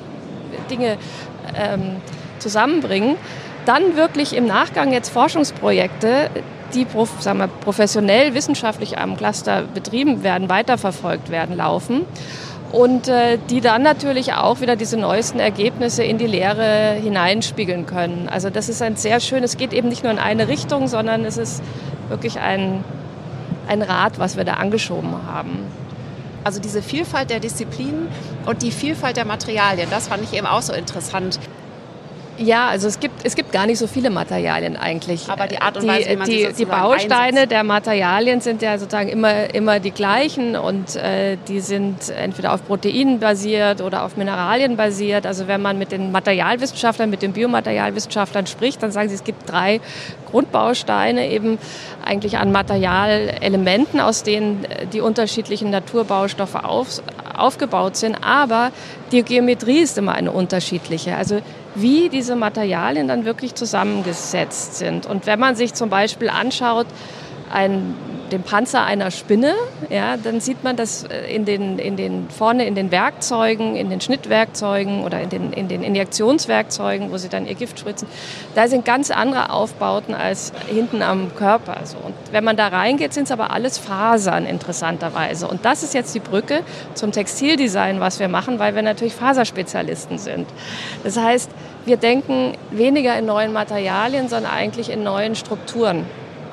Dinge 0.71 0.99
ähm, 1.57 1.97
zusammenbringen, 2.39 3.17
dann 3.65 3.97
wirklich 3.97 4.35
im 4.35 4.47
Nachgang 4.47 4.93
jetzt 4.93 5.09
Forschungsprojekte, 5.09 6.31
die 6.75 6.87
sagen 7.21 7.39
wir, 7.39 7.49
professionell 7.49 8.35
wissenschaftlich 8.35 8.99
am 8.99 9.17
Cluster 9.17 9.63
betrieben 9.63 10.23
werden, 10.23 10.49
weiterverfolgt 10.49 11.31
werden, 11.31 11.57
laufen 11.57 12.05
und 12.73 13.09
äh, 13.09 13.39
die 13.51 13.61
dann 13.61 13.83
natürlich 13.83 14.33
auch 14.35 14.61
wieder 14.61 14.77
diese 14.77 14.97
neuesten 14.97 15.39
Ergebnisse 15.39 16.03
in 16.03 16.19
die 16.19 16.27
Lehre 16.27 16.95
hineinspiegeln 16.95 17.87
können. 17.87 18.29
Also 18.31 18.51
das 18.51 18.69
ist 18.69 18.83
ein 18.83 18.97
sehr 18.97 19.21
schönes, 19.21 19.53
es 19.53 19.57
geht 19.57 19.73
eben 19.73 19.89
nicht 19.89 20.03
nur 20.03 20.13
in 20.13 20.19
eine 20.19 20.49
Richtung, 20.49 20.89
sondern 20.89 21.25
es 21.25 21.37
ist 21.37 21.63
wirklich 22.09 22.39
ein, 22.39 22.85
ein 23.69 23.83
Rad, 23.83 24.19
was 24.19 24.37
wir 24.37 24.45
da 24.45 24.55
angeschoben 24.55 25.13
haben. 25.27 25.59
Also 26.45 26.61
diese 26.61 26.83
Vielfalt 26.83 27.31
der 27.31 27.41
Disziplinen 27.41 28.09
und 28.47 28.63
die 28.63 28.71
Vielfalt 28.71 29.17
der 29.17 29.25
Materialien, 29.25 29.89
das 29.91 30.09
fand 30.09 30.23
ich 30.23 30.33
eben 30.33 30.47
auch 30.47 30.63
so 30.63 30.73
interessant. 30.73 31.41
Ja, 32.39 32.69
also 32.69 32.89
es 32.89 33.01
gibt, 33.01 33.25
es 33.25 33.35
gibt 33.35 33.53
gar 33.53 33.67
nicht 33.67 33.79
so 33.79 33.87
viele 33.87 34.11
Materialien 34.11 34.77
eigentlich. 34.77 35.29
Aber 35.29 35.47
die 35.47 35.61
Art 35.61 35.77
und 35.77 35.87
Weise, 35.87 36.11
wie 36.11 36.17
man 36.17 36.29
die, 36.29 36.49
die 36.53 36.65
Bausteine 36.65 37.17
einsetzt. 37.17 37.51
der 37.53 37.65
Materialien 37.65 38.41
sind 38.41 38.63
ja 38.63 38.79
sozusagen 38.79 39.09
immer, 39.09 39.55
immer 39.55 39.81
die 39.81 39.91
gleichen 39.91 40.57
und 40.57 40.97
äh, 40.97 41.37
die 41.49 41.61
sind 41.61 42.11
entweder 42.11 42.53
auf 42.53 42.67
Proteinen 42.67 43.21
basiert 43.21 43.81
oder 43.81 44.05
auf 44.05 44.17
Mineralien 44.17 44.77
basiert. 44.77 45.27
Also 45.27 45.49
wenn 45.49 45.63
man 45.63 45.79
mit 45.79 45.93
den 45.93 46.13
Materialwissenschaftlern, 46.13 47.09
mit 47.09 47.23
den 47.23 47.33
Biomaterialwissenschaftlern 47.33 48.47
spricht, 48.47 48.83
dann 48.83 48.93
sagen 48.93 49.09
sie, 49.09 49.15
es 49.15 49.25
gibt 49.25 49.51
drei 49.51 49.81
Grundbausteine 50.31 51.31
eben 51.31 51.59
eigentlich 52.05 52.39
an 52.39 52.53
Materialelementen, 52.53 54.01
aus 54.01 54.23
denen 54.23 54.65
äh, 54.65 54.87
die 54.87 55.01
unterschiedlichen 55.01 55.71
Naturbaustoffe 55.71 56.57
auf, 56.57 57.03
aufgebaut 57.39 57.97
sind. 57.97 58.17
Aber 58.23 58.71
die 59.13 59.23
Geometrie 59.23 59.79
ist 59.79 59.99
immer 59.99 60.13
eine 60.13 60.33
unterschiedliche. 60.33 61.17
Also 61.17 61.41
wie 61.75 62.09
diese 62.09 62.37
Materialien 62.37 63.09
dann 63.09 63.25
wirklich 63.25 63.55
zusammengesetzt 63.55 64.77
sind. 64.77 65.07
Und 65.07 65.27
wenn 65.27 65.39
man 65.39 65.57
sich 65.57 65.75
zum 65.75 65.91
Beispiel 65.91 66.31
anschaut, 66.31 66.87
ein 67.53 67.95
dem 68.33 68.43
Panzer 68.43 68.85
einer 68.85 69.11
Spinne, 69.11 69.55
ja, 69.89 70.17
dann 70.17 70.41
sieht 70.41 70.65
man 70.65 70.77
das 70.77 71.05
äh, 71.05 71.35
in 71.35 71.45
den, 71.45 71.79
in 71.79 71.97
den, 71.97 72.29
vorne 72.29 72.67
in 72.67 72.75
den 72.75 72.91
Werkzeugen, 72.91 73.77
in 73.77 73.91
den 73.91 74.01
Schnittwerkzeugen 74.01 75.05
oder 75.05 75.21
in 75.21 75.31
den, 75.31 75.53
in 75.53 75.69
den 75.69 75.83
Injektionswerkzeugen, 75.83 77.11
wo 77.13 77.17
sie 77.17 77.29
dann 77.29 77.47
ihr 77.47 77.55
Gift 77.55 77.79
spritzen. 77.79 78.09
Da 78.55 78.69
sind 78.69 78.85
ganz 78.85 79.11
andere 79.11 79.51
Aufbauten 79.51 80.15
als 80.15 80.53
hinten 80.69 81.03
am 81.03 81.35
Körper. 81.37 81.79
So. 81.85 81.99
Und 81.99 82.15
wenn 82.33 82.45
man 82.45 82.57
da 82.57 82.69
reingeht, 82.69 83.13
sind 83.13 83.25
es 83.25 83.31
aber 83.31 83.51
alles 83.51 83.79
Fasern 83.79 84.47
interessanterweise. 84.47 85.49
Und 85.49 85.65
das 85.65 85.83
ist 85.83 85.95
jetzt 85.95 86.15
die 86.15 86.21
Brücke 86.21 86.63
zum 86.95 87.13
Textildesign, 87.13 88.01
was 88.01 88.19
wir 88.19 88.29
machen, 88.29 88.59
weil 88.59 88.75
wir 88.75 88.83
natürlich 88.83 89.15
Faserspezialisten 89.15 90.19
sind. 90.19 90.47
Das 91.05 91.17
heißt, 91.17 91.51
wir 91.85 91.97
denken 91.97 92.55
weniger 92.71 93.17
in 93.17 93.27
neuen 93.27 93.53
Materialien, 93.53 94.29
sondern 94.29 94.53
eigentlich 94.53 94.91
in 94.91 95.05
neuen 95.05 95.37
Strukturen 95.37 96.05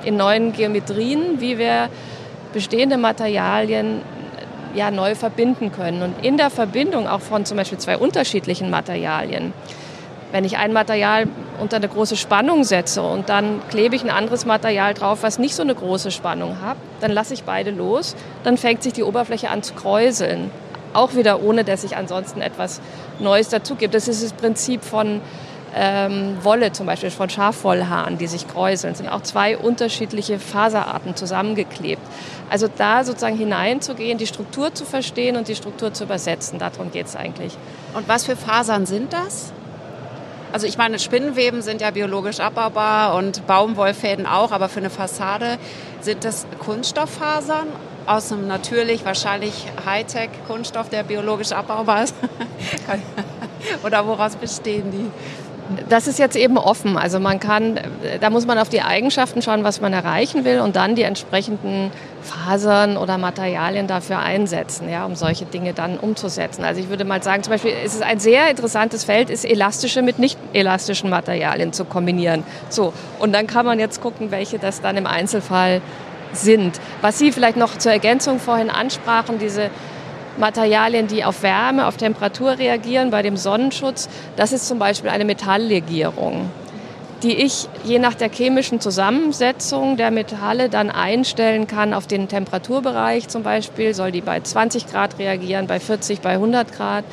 in 0.05 0.17
neuen 0.17 0.53
Geometrien, 0.53 1.39
wie 1.39 1.57
wir 1.57 1.89
bestehende 2.53 2.97
Materialien 2.97 4.01
ja, 4.75 4.91
neu 4.91 5.15
verbinden 5.15 5.71
können. 5.71 6.01
Und 6.01 6.25
in 6.25 6.37
der 6.37 6.49
Verbindung 6.49 7.07
auch 7.07 7.21
von 7.21 7.45
zum 7.45 7.57
Beispiel 7.57 7.77
zwei 7.77 7.97
unterschiedlichen 7.97 8.69
Materialien. 8.69 9.53
Wenn 10.31 10.45
ich 10.45 10.57
ein 10.57 10.73
Material 10.73 11.27
unter 11.59 11.75
eine 11.75 11.87
große 11.87 12.15
Spannung 12.15 12.63
setze 12.63 13.03
und 13.03 13.29
dann 13.29 13.61
klebe 13.69 13.95
ich 13.95 14.03
ein 14.03 14.09
anderes 14.09 14.45
Material 14.45 14.95
drauf, 14.95 15.19
was 15.21 15.37
nicht 15.37 15.53
so 15.53 15.61
eine 15.61 15.75
große 15.75 16.09
Spannung 16.09 16.59
hat, 16.61 16.77
dann 17.01 17.11
lasse 17.11 17.35
ich 17.35 17.43
beide 17.43 17.69
los, 17.69 18.15
dann 18.43 18.57
fängt 18.57 18.81
sich 18.81 18.93
die 18.93 19.03
Oberfläche 19.03 19.49
an 19.51 19.61
zu 19.61 19.75
kräuseln. 19.75 20.49
Auch 20.93 21.13
wieder 21.13 21.43
ohne, 21.43 21.63
dass 21.63 21.83
ich 21.83 21.95
ansonsten 21.95 22.41
etwas 22.41 22.81
Neues 23.19 23.49
dazu 23.49 23.75
gebe. 23.75 23.93
Das 23.93 24.07
ist 24.07 24.23
das 24.23 24.33
Prinzip 24.33 24.83
von 24.83 25.21
ähm, 25.75 26.37
Wolle 26.43 26.71
zum 26.71 26.85
Beispiel 26.85 27.11
von 27.11 27.29
Schafwollhaaren, 27.29 28.17
die 28.17 28.27
sich 28.27 28.47
kräuseln, 28.47 28.95
sind 28.95 29.09
auch 29.09 29.21
zwei 29.21 29.57
unterschiedliche 29.57 30.39
Faserarten 30.39 31.15
zusammengeklebt. 31.15 32.01
Also 32.49 32.67
da 32.67 33.03
sozusagen 33.03 33.37
hineinzugehen, 33.37 34.17
die 34.17 34.27
Struktur 34.27 34.73
zu 34.73 34.85
verstehen 34.85 35.35
und 35.35 35.47
die 35.47 35.55
Struktur 35.55 35.93
zu 35.93 36.03
übersetzen, 36.03 36.59
darum 36.59 36.91
geht 36.91 37.07
es 37.07 37.15
eigentlich. 37.15 37.57
Und 37.93 38.07
was 38.07 38.25
für 38.25 38.35
Fasern 38.35 38.85
sind 38.85 39.13
das? 39.13 39.51
Also 40.51 40.67
ich 40.67 40.77
meine, 40.77 40.99
Spinnenweben 40.99 41.63
sind 41.63 41.81
ja 41.81 41.89
biologisch 41.89 42.39
abbaubar 42.39 43.15
und 43.15 43.47
Baumwollfäden 43.47 44.27
auch, 44.27 44.51
aber 44.51 44.69
für 44.69 44.81
eine 44.81 44.91
Fassade 44.91 45.57
sind 45.99 46.23
das 46.23 46.45
Kunststofffasern 46.59 47.67
aus 48.05 48.31
einem 48.31 48.47
natürlich, 48.47 49.03
wahrscheinlich 49.03 49.65
Hightech-Kunststoff, 49.85 50.89
der 50.89 51.03
biologisch 51.03 51.53
abbaubar 51.53 52.03
ist? 52.03 52.13
Oder 53.83 54.05
woraus 54.05 54.35
bestehen 54.35 54.91
die? 54.91 55.09
Das 55.89 56.07
ist 56.07 56.19
jetzt 56.19 56.35
eben 56.35 56.57
offen. 56.57 56.97
Also 56.97 57.19
man 57.19 57.39
kann, 57.39 57.79
da 58.19 58.29
muss 58.29 58.45
man 58.45 58.57
auf 58.57 58.69
die 58.69 58.81
Eigenschaften 58.81 59.41
schauen, 59.41 59.63
was 59.63 59.81
man 59.81 59.93
erreichen 59.93 60.45
will 60.45 60.59
und 60.59 60.75
dann 60.75 60.95
die 60.95 61.03
entsprechenden 61.03 61.91
Fasern 62.21 62.97
oder 62.97 63.17
Materialien 63.17 63.87
dafür 63.87 64.19
einsetzen, 64.19 64.89
ja, 64.89 65.05
um 65.05 65.15
solche 65.15 65.45
Dinge 65.45 65.73
dann 65.73 65.97
umzusetzen. 65.97 66.63
Also 66.63 66.81
ich 66.81 66.89
würde 66.89 67.05
mal 67.05 67.23
sagen, 67.23 67.43
zum 67.43 67.51
Beispiel 67.51 67.73
ist 67.83 67.95
es 67.95 68.01
ein 68.01 68.19
sehr 68.19 68.49
interessantes 68.49 69.03
Feld, 69.03 69.29
ist 69.29 69.45
elastische 69.45 70.01
mit 70.01 70.19
nicht 70.19 70.37
elastischen 70.53 71.09
Materialien 71.09 71.73
zu 71.73 71.85
kombinieren. 71.85 72.43
So, 72.69 72.93
und 73.19 73.33
dann 73.33 73.47
kann 73.47 73.65
man 73.65 73.79
jetzt 73.79 74.01
gucken, 74.01 74.31
welche 74.31 74.59
das 74.59 74.81
dann 74.81 74.97
im 74.97 75.07
Einzelfall 75.07 75.81
sind. 76.33 76.79
Was 77.01 77.19
Sie 77.19 77.31
vielleicht 77.31 77.57
noch 77.57 77.77
zur 77.77 77.91
Ergänzung 77.91 78.39
vorhin 78.39 78.69
ansprachen, 78.69 79.37
diese 79.39 79.69
Materialien, 80.37 81.07
die 81.07 81.23
auf 81.23 81.43
Wärme, 81.43 81.87
auf 81.87 81.97
Temperatur 81.97 82.57
reagieren 82.57 83.11
bei 83.11 83.21
dem 83.21 83.37
Sonnenschutz. 83.37 84.09
Das 84.35 84.51
ist 84.51 84.67
zum 84.67 84.79
Beispiel 84.79 85.09
eine 85.09 85.25
Metalllegierung, 85.25 86.49
die 87.21 87.35
ich 87.35 87.67
je 87.83 87.99
nach 87.99 88.15
der 88.15 88.29
chemischen 88.29 88.79
Zusammensetzung 88.79 89.97
der 89.97 90.11
Metalle 90.11 90.69
dann 90.69 90.89
einstellen 90.89 91.67
kann 91.67 91.93
auf 91.93 92.07
den 92.07 92.27
Temperaturbereich 92.27 93.27
zum 93.27 93.43
Beispiel. 93.43 93.93
Soll 93.93 94.11
die 94.11 94.21
bei 94.21 94.39
20 94.39 94.87
Grad 94.87 95.19
reagieren, 95.19 95.67
bei 95.67 95.79
40, 95.79 96.21
bei 96.21 96.31
100 96.31 96.71
Grad? 96.71 97.05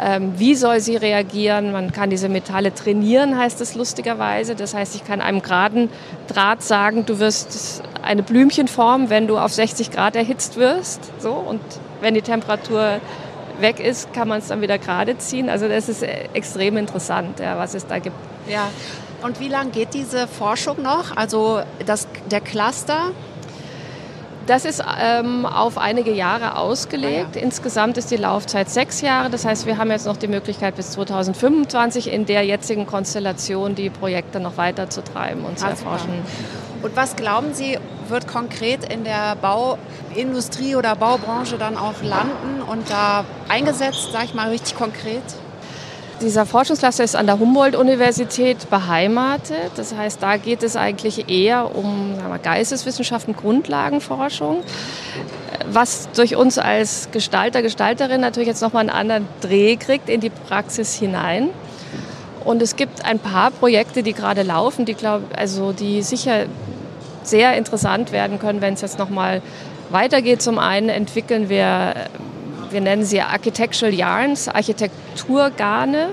Ähm, 0.00 0.34
wie 0.36 0.54
soll 0.54 0.80
sie 0.80 0.96
reagieren? 0.96 1.72
Man 1.72 1.92
kann 1.92 2.08
diese 2.08 2.28
Metalle 2.28 2.72
trainieren, 2.72 3.36
heißt 3.36 3.60
es 3.60 3.74
lustigerweise. 3.74 4.54
Das 4.54 4.72
heißt, 4.72 4.94
ich 4.94 5.04
kann 5.04 5.20
einem 5.20 5.42
geraden 5.42 5.90
Draht 6.28 6.62
sagen, 6.62 7.04
du 7.04 7.18
wirst 7.18 7.82
eine 8.08 8.22
Blümchenform, 8.22 9.10
wenn 9.10 9.26
du 9.26 9.36
auf 9.38 9.52
60 9.52 9.90
Grad 9.90 10.16
erhitzt 10.16 10.56
wirst. 10.56 11.00
So, 11.18 11.32
und 11.32 11.60
wenn 12.00 12.14
die 12.14 12.22
Temperatur 12.22 13.00
weg 13.60 13.80
ist, 13.80 14.14
kann 14.14 14.28
man 14.28 14.38
es 14.38 14.48
dann 14.48 14.62
wieder 14.62 14.78
gerade 14.78 15.18
ziehen. 15.18 15.50
Also 15.50 15.68
das 15.68 15.90
ist 15.90 16.02
extrem 16.32 16.78
interessant, 16.78 17.38
ja, 17.38 17.58
was 17.58 17.74
es 17.74 17.86
da 17.86 17.98
gibt. 17.98 18.16
Ja. 18.48 18.70
Und 19.22 19.40
wie 19.40 19.48
lange 19.48 19.70
geht 19.70 19.92
diese 19.92 20.26
Forschung 20.26 20.80
noch? 20.80 21.16
Also 21.16 21.60
das, 21.84 22.08
der 22.30 22.40
Cluster? 22.40 23.10
Das 24.46 24.64
ist 24.64 24.82
ähm, 25.02 25.44
auf 25.44 25.76
einige 25.76 26.10
Jahre 26.10 26.56
ausgelegt. 26.56 27.32
Ah, 27.34 27.38
ja. 27.38 27.42
Insgesamt 27.42 27.98
ist 27.98 28.10
die 28.10 28.16
Laufzeit 28.16 28.70
sechs 28.70 29.02
Jahre. 29.02 29.28
Das 29.28 29.44
heißt, 29.44 29.66
wir 29.66 29.76
haben 29.76 29.90
jetzt 29.90 30.06
noch 30.06 30.16
die 30.16 30.28
Möglichkeit 30.28 30.76
bis 30.76 30.92
2025 30.92 32.10
in 32.10 32.24
der 32.24 32.46
jetzigen 32.46 32.86
Konstellation 32.86 33.74
die 33.74 33.90
Projekte 33.90 34.40
noch 34.40 34.56
weiter 34.56 34.88
zu 34.88 35.04
treiben 35.04 35.44
und 35.44 35.58
zu 35.58 35.66
ah, 35.66 35.70
erforschen. 35.70 36.22
Und 36.82 36.94
was 36.94 37.16
glauben 37.16 37.54
Sie, 37.54 37.78
wird 38.08 38.28
konkret 38.28 38.90
in 38.92 39.04
der 39.04 39.36
Bauindustrie 39.36 40.76
oder 40.76 40.94
Baubranche 40.94 41.58
dann 41.58 41.76
auch 41.76 42.02
landen 42.02 42.62
und 42.66 42.88
da 42.90 43.24
eingesetzt, 43.48 44.12
sage 44.12 44.26
ich 44.26 44.34
mal 44.34 44.48
richtig 44.50 44.76
konkret? 44.76 45.22
Dieser 46.20 46.46
Forschungscluster 46.46 47.04
ist 47.04 47.14
an 47.14 47.26
der 47.26 47.38
Humboldt-Universität 47.38 48.70
beheimatet. 48.70 49.70
Das 49.76 49.94
heißt, 49.94 50.20
da 50.20 50.36
geht 50.36 50.64
es 50.64 50.74
eigentlich 50.74 51.28
eher 51.28 51.76
um 51.76 52.14
wir, 52.16 52.38
Geisteswissenschaften, 52.42 53.36
Grundlagenforschung, 53.36 54.64
was 55.70 56.08
durch 56.16 56.34
uns 56.34 56.58
als 56.58 57.10
Gestalter, 57.12 57.62
Gestalterin 57.62 58.20
natürlich 58.20 58.48
jetzt 58.48 58.62
nochmal 58.62 58.80
einen 58.80 58.90
anderen 58.90 59.28
Dreh 59.40 59.76
kriegt 59.76 60.08
in 60.08 60.20
die 60.20 60.30
Praxis 60.30 60.94
hinein. 60.94 61.50
Und 62.44 62.62
es 62.62 62.74
gibt 62.74 63.04
ein 63.04 63.18
paar 63.20 63.50
Projekte, 63.50 64.02
die 64.02 64.12
gerade 64.12 64.42
laufen, 64.42 64.86
die, 64.86 64.94
glaub, 64.94 65.22
also 65.36 65.72
die 65.72 66.02
sicher 66.02 66.46
sehr 67.30 67.56
interessant 67.56 68.12
werden 68.12 68.38
können, 68.38 68.60
wenn 68.60 68.74
es 68.74 68.80
jetzt 68.80 68.98
nochmal 68.98 69.42
weitergeht. 69.90 70.42
Zum 70.42 70.58
einen 70.58 70.88
entwickeln 70.88 71.48
wir, 71.48 71.94
wir 72.70 72.80
nennen 72.80 73.04
sie 73.04 73.20
Architectural 73.20 73.94
Yarns, 73.94 74.48
Architekturgarne. 74.48 76.10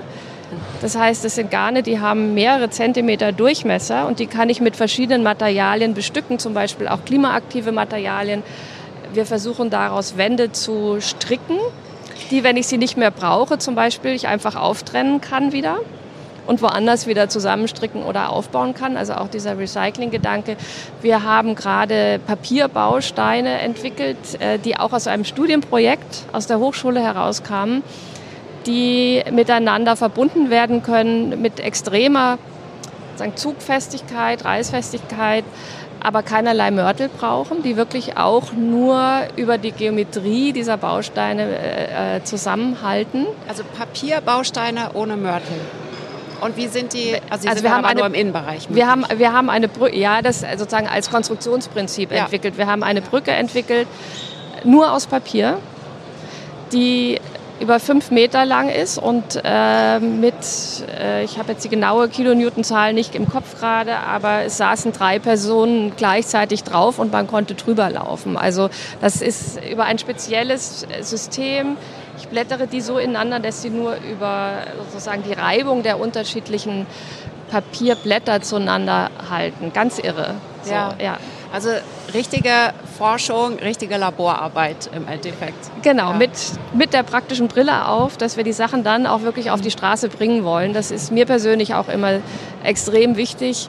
Das 0.80 0.96
heißt, 0.96 1.24
das 1.24 1.34
sind 1.34 1.50
Garne, 1.50 1.82
die 1.82 2.00
haben 2.00 2.34
mehrere 2.34 2.70
Zentimeter 2.70 3.32
Durchmesser 3.32 4.06
und 4.06 4.20
die 4.20 4.26
kann 4.26 4.48
ich 4.48 4.60
mit 4.60 4.76
verschiedenen 4.76 5.22
Materialien 5.22 5.94
bestücken, 5.94 6.38
zum 6.38 6.54
Beispiel 6.54 6.86
auch 6.86 7.04
klimaaktive 7.04 7.72
Materialien. 7.72 8.42
Wir 9.12 9.26
versuchen 9.26 9.70
daraus 9.70 10.16
Wände 10.16 10.52
zu 10.52 11.00
stricken, 11.00 11.58
die, 12.30 12.44
wenn 12.44 12.56
ich 12.56 12.66
sie 12.68 12.78
nicht 12.78 12.96
mehr 12.96 13.10
brauche, 13.10 13.58
zum 13.58 13.74
Beispiel 13.74 14.12
ich 14.12 14.28
einfach 14.28 14.54
auftrennen 14.56 15.20
kann 15.20 15.52
wieder 15.52 15.78
und 16.46 16.62
woanders 16.62 17.06
wieder 17.06 17.28
zusammenstricken 17.28 18.02
oder 18.02 18.30
aufbauen 18.30 18.74
kann. 18.74 18.96
Also 18.96 19.14
auch 19.14 19.28
dieser 19.28 19.58
Recycling-Gedanke. 19.58 20.56
Wir 21.02 21.22
haben 21.22 21.54
gerade 21.54 22.20
Papierbausteine 22.26 23.60
entwickelt, 23.60 24.40
äh, 24.40 24.58
die 24.58 24.76
auch 24.76 24.92
aus 24.92 25.06
einem 25.06 25.24
Studienprojekt 25.24 26.24
aus 26.32 26.46
der 26.46 26.58
Hochschule 26.58 27.00
herauskamen, 27.00 27.82
die 28.66 29.22
miteinander 29.30 29.96
verbunden 29.96 30.50
werden 30.50 30.82
können 30.82 31.40
mit 31.40 31.60
extremer 31.60 32.38
sagen, 33.16 33.36
Zugfestigkeit, 33.36 34.44
Reißfestigkeit, 34.44 35.44
aber 36.00 36.22
keinerlei 36.22 36.70
Mörtel 36.70 37.08
brauchen, 37.08 37.62
die 37.62 37.76
wirklich 37.76 38.16
auch 38.16 38.52
nur 38.52 39.22
über 39.36 39.58
die 39.58 39.72
Geometrie 39.72 40.52
dieser 40.52 40.76
Bausteine 40.76 41.42
äh, 41.42 42.16
äh 42.16 42.24
zusammenhalten. 42.24 43.26
Also 43.48 43.64
Papierbausteine 43.76 44.90
ohne 44.94 45.16
Mörtel. 45.16 45.56
Und 46.40 46.56
wie 46.56 46.66
sind 46.68 46.92
die? 46.92 47.16
Also, 47.30 47.48
also 47.48 47.62
wir 47.62 47.70
haben 47.70 47.84
eine, 47.84 48.00
nur 48.00 48.06
im 48.06 48.14
Innenbereich. 48.14 48.68
Wir 48.68 48.86
haben, 48.86 49.04
wir 49.16 49.32
haben 49.32 49.50
eine 49.50 49.68
Brücke, 49.68 49.96
ja, 49.96 50.22
das 50.22 50.40
sozusagen 50.40 50.88
als 50.88 51.10
Konstruktionsprinzip 51.10 52.12
ja. 52.12 52.24
entwickelt. 52.24 52.58
Wir 52.58 52.66
haben 52.66 52.82
eine 52.82 53.02
Brücke 53.02 53.32
entwickelt, 53.32 53.88
nur 54.64 54.92
aus 54.92 55.06
Papier, 55.06 55.58
die 56.72 57.20
über 57.58 57.80
fünf 57.80 58.10
Meter 58.10 58.44
lang 58.44 58.68
ist 58.68 58.98
und 58.98 59.40
äh, 59.42 59.98
mit, 59.98 60.34
äh, 61.00 61.24
ich 61.24 61.38
habe 61.38 61.52
jetzt 61.52 61.64
die 61.64 61.70
genaue 61.70 62.08
Kilonewtonzahl 62.08 62.92
nicht 62.92 63.14
im 63.14 63.28
Kopf 63.28 63.58
gerade, 63.58 63.96
aber 63.96 64.42
es 64.42 64.58
saßen 64.58 64.92
drei 64.92 65.18
Personen 65.18 65.92
gleichzeitig 65.96 66.64
drauf 66.64 66.98
und 66.98 67.12
man 67.12 67.26
konnte 67.26 67.54
drüber 67.54 67.88
laufen. 67.88 68.36
Also 68.36 68.68
das 69.00 69.22
ist 69.22 69.58
über 69.64 69.84
ein 69.84 69.98
spezielles 69.98 70.86
System 71.00 71.78
ich 72.18 72.28
blättere 72.28 72.66
die 72.66 72.80
so 72.80 72.98
ineinander, 72.98 73.40
dass 73.40 73.62
sie 73.62 73.70
nur 73.70 73.96
über 73.96 74.58
sozusagen 74.90 75.22
die 75.22 75.32
Reibung 75.32 75.82
der 75.82 76.00
unterschiedlichen 76.00 76.86
Papierblätter 77.50 78.40
zueinander 78.42 79.10
halten. 79.30 79.72
Ganz 79.72 79.98
irre. 79.98 80.34
So, 80.62 80.72
ja. 80.72 80.94
ja. 81.00 81.16
Also 81.52 81.70
richtige 82.12 82.50
Forschung, 82.98 83.58
richtige 83.58 83.96
Laborarbeit 83.96 84.90
im 84.94 85.06
Endeffekt. 85.06 85.70
Genau, 85.82 86.10
ja. 86.10 86.16
mit, 86.16 86.30
mit 86.74 86.92
der 86.92 87.02
praktischen 87.02 87.48
Brille 87.48 87.88
auf, 87.88 88.16
dass 88.16 88.36
wir 88.36 88.44
die 88.44 88.52
Sachen 88.52 88.82
dann 88.82 89.06
auch 89.06 89.22
wirklich 89.22 89.50
auf 89.50 89.60
die 89.60 89.70
Straße 89.70 90.08
bringen 90.08 90.44
wollen. 90.44 90.72
Das 90.72 90.90
ist 90.90 91.12
mir 91.12 91.24
persönlich 91.24 91.74
auch 91.74 91.88
immer 91.88 92.18
extrem 92.64 93.16
wichtig 93.16 93.68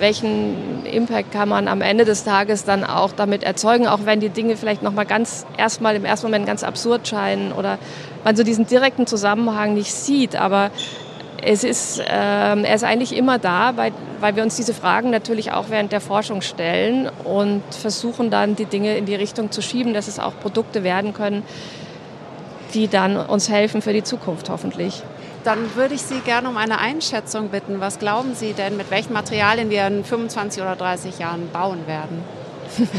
welchen 0.00 0.84
Impact 0.86 1.32
kann 1.32 1.48
man 1.48 1.68
am 1.68 1.80
Ende 1.80 2.04
des 2.04 2.24
Tages 2.24 2.64
dann 2.64 2.84
auch 2.84 3.12
damit 3.12 3.42
erzeugen, 3.42 3.86
auch 3.86 4.00
wenn 4.04 4.20
die 4.20 4.30
Dinge 4.30 4.56
vielleicht 4.56 4.82
nochmal 4.82 5.06
ganz 5.06 5.46
erstmal 5.56 5.94
im 5.96 6.04
ersten 6.04 6.26
Moment 6.26 6.46
ganz 6.46 6.62
absurd 6.62 7.06
scheinen 7.06 7.52
oder 7.52 7.78
man 8.24 8.36
so 8.36 8.42
diesen 8.42 8.66
direkten 8.66 9.06
Zusammenhang 9.06 9.74
nicht 9.74 9.92
sieht. 9.92 10.36
Aber 10.36 10.70
es 11.42 11.64
ist, 11.64 11.98
äh, 11.98 12.04
er 12.04 12.74
ist 12.74 12.84
eigentlich 12.84 13.16
immer 13.16 13.38
da, 13.38 13.76
weil, 13.76 13.92
weil 14.20 14.36
wir 14.36 14.42
uns 14.42 14.56
diese 14.56 14.74
Fragen 14.74 15.10
natürlich 15.10 15.52
auch 15.52 15.66
während 15.70 15.92
der 15.92 16.00
Forschung 16.00 16.42
stellen 16.42 17.10
und 17.24 17.62
versuchen 17.70 18.30
dann 18.30 18.56
die 18.56 18.66
Dinge 18.66 18.96
in 18.96 19.06
die 19.06 19.14
Richtung 19.14 19.50
zu 19.50 19.62
schieben, 19.62 19.94
dass 19.94 20.08
es 20.08 20.18
auch 20.18 20.32
Produkte 20.40 20.84
werden 20.84 21.14
können, 21.14 21.42
die 22.74 22.88
dann 22.88 23.16
uns 23.16 23.48
helfen 23.48 23.82
für 23.82 23.92
die 23.92 24.02
Zukunft 24.02 24.50
hoffentlich. 24.50 25.02
Dann 25.44 25.74
würde 25.74 25.94
ich 25.94 26.02
Sie 26.02 26.20
gerne 26.20 26.48
um 26.48 26.56
eine 26.56 26.78
Einschätzung 26.78 27.48
bitten. 27.48 27.80
Was 27.80 27.98
glauben 27.98 28.34
Sie 28.34 28.52
denn, 28.52 28.76
mit 28.76 28.90
welchen 28.90 29.14
Materialien 29.14 29.70
wir 29.70 29.86
in 29.86 30.04
25 30.04 30.62
oder 30.62 30.76
30 30.76 31.18
Jahren 31.18 31.48
bauen 31.50 31.86
werden? 31.86 32.22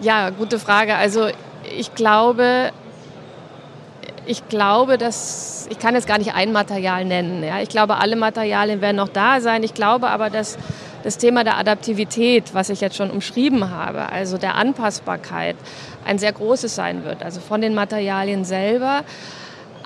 ja, 0.00 0.30
gute 0.30 0.58
Frage. 0.58 0.96
Also 0.96 1.28
ich 1.76 1.94
glaube, 1.94 2.72
ich 4.26 4.46
glaube, 4.48 4.98
dass 4.98 5.66
ich 5.70 5.78
kann 5.78 5.94
jetzt 5.94 6.06
gar 6.06 6.18
nicht 6.18 6.34
ein 6.34 6.52
Material 6.52 7.04
nennen. 7.04 7.42
Ja. 7.42 7.60
Ich 7.60 7.68
glaube, 7.68 7.96
alle 7.96 8.16
Materialien 8.16 8.80
werden 8.80 8.96
noch 8.96 9.08
da 9.08 9.40
sein. 9.40 9.62
Ich 9.62 9.74
glaube 9.74 10.08
aber, 10.08 10.30
dass 10.30 10.58
das 11.02 11.16
Thema 11.18 11.44
der 11.44 11.56
Adaptivität, 11.56 12.54
was 12.54 12.70
ich 12.70 12.80
jetzt 12.80 12.96
schon 12.96 13.10
umschrieben 13.10 13.70
habe, 13.70 14.10
also 14.10 14.36
der 14.36 14.56
Anpassbarkeit, 14.56 15.56
ein 16.04 16.18
sehr 16.18 16.32
großes 16.32 16.74
sein 16.74 17.04
wird. 17.04 17.22
Also 17.22 17.40
von 17.40 17.60
den 17.60 17.74
Materialien 17.74 18.44
selber, 18.44 19.04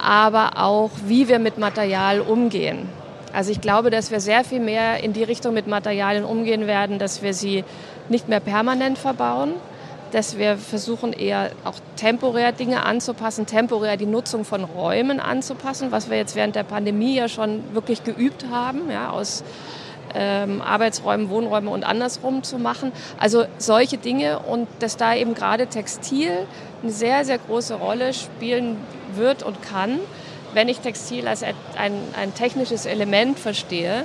aber 0.02 0.52
auch 0.56 0.90
wie 1.06 1.28
wir 1.28 1.38
mit 1.38 1.58
Material 1.58 2.20
umgehen. 2.20 2.88
Also 3.32 3.50
ich 3.50 3.60
glaube, 3.60 3.90
dass 3.90 4.10
wir 4.10 4.20
sehr 4.20 4.44
viel 4.44 4.60
mehr 4.60 5.02
in 5.02 5.12
die 5.12 5.22
Richtung 5.22 5.54
mit 5.54 5.66
Materialien 5.66 6.24
umgehen 6.24 6.66
werden, 6.66 6.98
dass 6.98 7.22
wir 7.22 7.32
sie 7.32 7.64
nicht 8.08 8.28
mehr 8.28 8.40
permanent 8.40 8.98
verbauen, 8.98 9.54
dass 10.10 10.36
wir 10.36 10.58
versuchen 10.58 11.14
eher 11.14 11.50
auch 11.64 11.76
temporär 11.96 12.52
Dinge 12.52 12.84
anzupassen, 12.84 13.46
temporär 13.46 13.96
die 13.96 14.06
Nutzung 14.06 14.44
von 14.44 14.64
Räumen 14.64 15.20
anzupassen, 15.20 15.90
was 15.90 16.10
wir 16.10 16.18
jetzt 16.18 16.36
während 16.36 16.54
der 16.54 16.64
Pandemie 16.64 17.14
ja 17.14 17.28
schon 17.28 17.62
wirklich 17.72 18.04
geübt 18.04 18.44
haben, 18.50 18.90
ja, 18.90 19.10
aus 19.10 19.42
ähm, 20.14 20.60
Arbeitsräumen, 20.60 21.30
Wohnräume 21.30 21.70
und 21.70 21.84
andersrum 21.84 22.42
zu 22.42 22.58
machen. 22.58 22.92
Also 23.18 23.44
solche 23.56 23.96
Dinge 23.96 24.40
und 24.40 24.68
dass 24.80 24.98
da 24.98 25.14
eben 25.14 25.32
gerade 25.32 25.66
Textil 25.68 26.32
eine 26.82 26.92
sehr, 26.92 27.24
sehr 27.24 27.38
große 27.38 27.74
Rolle 27.74 28.12
spielen 28.12 28.76
wird 29.16 29.42
und 29.42 29.62
kann, 29.62 29.98
wenn 30.54 30.68
ich 30.68 30.80
Textil 30.80 31.28
als 31.28 31.42
ein, 31.42 31.54
ein 32.14 32.34
technisches 32.34 32.86
Element 32.86 33.38
verstehe 33.38 34.04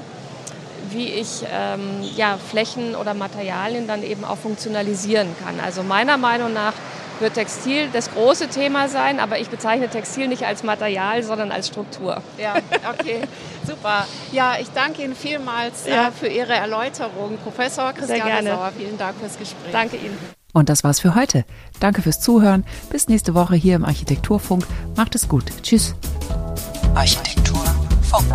wie 0.91 1.07
ich 1.07 1.43
ähm, 1.51 2.01
ja, 2.15 2.37
Flächen 2.37 2.95
oder 2.95 3.13
Materialien 3.13 3.87
dann 3.87 4.03
eben 4.03 4.23
auch 4.23 4.37
funktionalisieren 4.37 5.27
kann. 5.43 5.59
Also 5.59 5.83
meiner 5.83 6.17
Meinung 6.17 6.53
nach 6.53 6.73
wird 7.19 7.33
Textil 7.33 7.89
das 7.91 8.11
große 8.11 8.47
Thema 8.47 8.89
sein, 8.89 9.19
aber 9.19 9.39
ich 9.39 9.49
bezeichne 9.49 9.89
Textil 9.89 10.27
nicht 10.27 10.45
als 10.45 10.63
Material, 10.63 11.23
sondern 11.23 11.51
als 11.51 11.67
Struktur. 11.67 12.21
Ja, 12.37 12.55
okay, 12.91 13.21
super. 13.65 14.05
Ja, 14.31 14.55
ich 14.59 14.69
danke 14.69 15.01
Ihnen 15.01 15.15
vielmals 15.15 15.87
äh, 15.87 15.95
ja. 15.95 16.11
für 16.11 16.27
Ihre 16.27 16.53
Erläuterung. 16.53 17.37
Professor 17.43 17.93
Christiane 17.93 18.49
Sauer, 18.49 18.71
vielen 18.77 18.97
Dank 18.97 19.17
fürs 19.19 19.37
Gespräch. 19.37 19.71
Danke 19.71 19.97
Ihnen. 19.97 20.36
Und 20.53 20.69
das 20.69 20.83
war's 20.83 20.99
für 20.99 21.15
heute. 21.15 21.45
Danke 21.79 22.01
fürs 22.01 22.19
Zuhören. 22.19 22.65
Bis 22.89 23.07
nächste 23.07 23.33
Woche 23.33 23.55
hier 23.55 23.75
im 23.75 23.85
Architekturfunk. 23.85 24.65
Macht 24.95 25.15
es 25.15 25.27
gut. 25.27 25.45
Tschüss. 25.61 25.95
Architekturfunk. 26.95 28.25